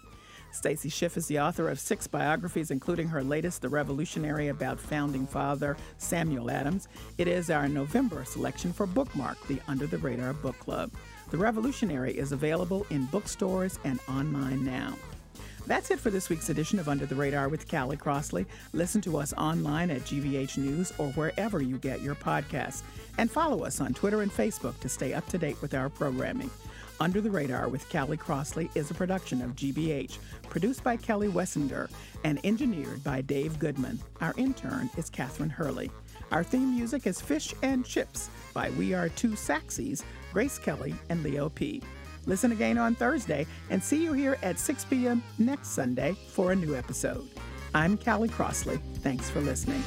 [0.57, 5.27] Stacy Schiff is the author of six biographies, including her latest, The Revolutionary, about founding
[5.27, 6.87] father Samuel Adams.
[7.19, 10.91] It is our November selection for Bookmark, the Under the Radar Book Club.
[11.29, 14.95] The Revolutionary is available in bookstores and online now.
[15.67, 18.47] That's it for this week's edition of Under the Radar with Callie Crossley.
[18.73, 22.81] Listen to us online at GBH News or wherever you get your podcasts.
[23.19, 26.49] And follow us on Twitter and Facebook to stay up to date with our programming.
[26.99, 30.17] Under the Radar with Callie Crossley is a production of GBH,
[30.49, 31.89] produced by Kelly Wessinger
[32.23, 33.99] and engineered by Dave Goodman.
[34.19, 35.91] Our intern is Catherine Hurley.
[36.31, 41.23] Our theme music is Fish and Chips by We Are Two Saxies, Grace Kelly and
[41.23, 41.83] Leo P.
[42.25, 45.23] Listen again on Thursday and see you here at 6 p.m.
[45.37, 47.29] next Sunday for a new episode.
[47.75, 48.81] I'm Callie Crossley.
[49.01, 49.83] Thanks for listening.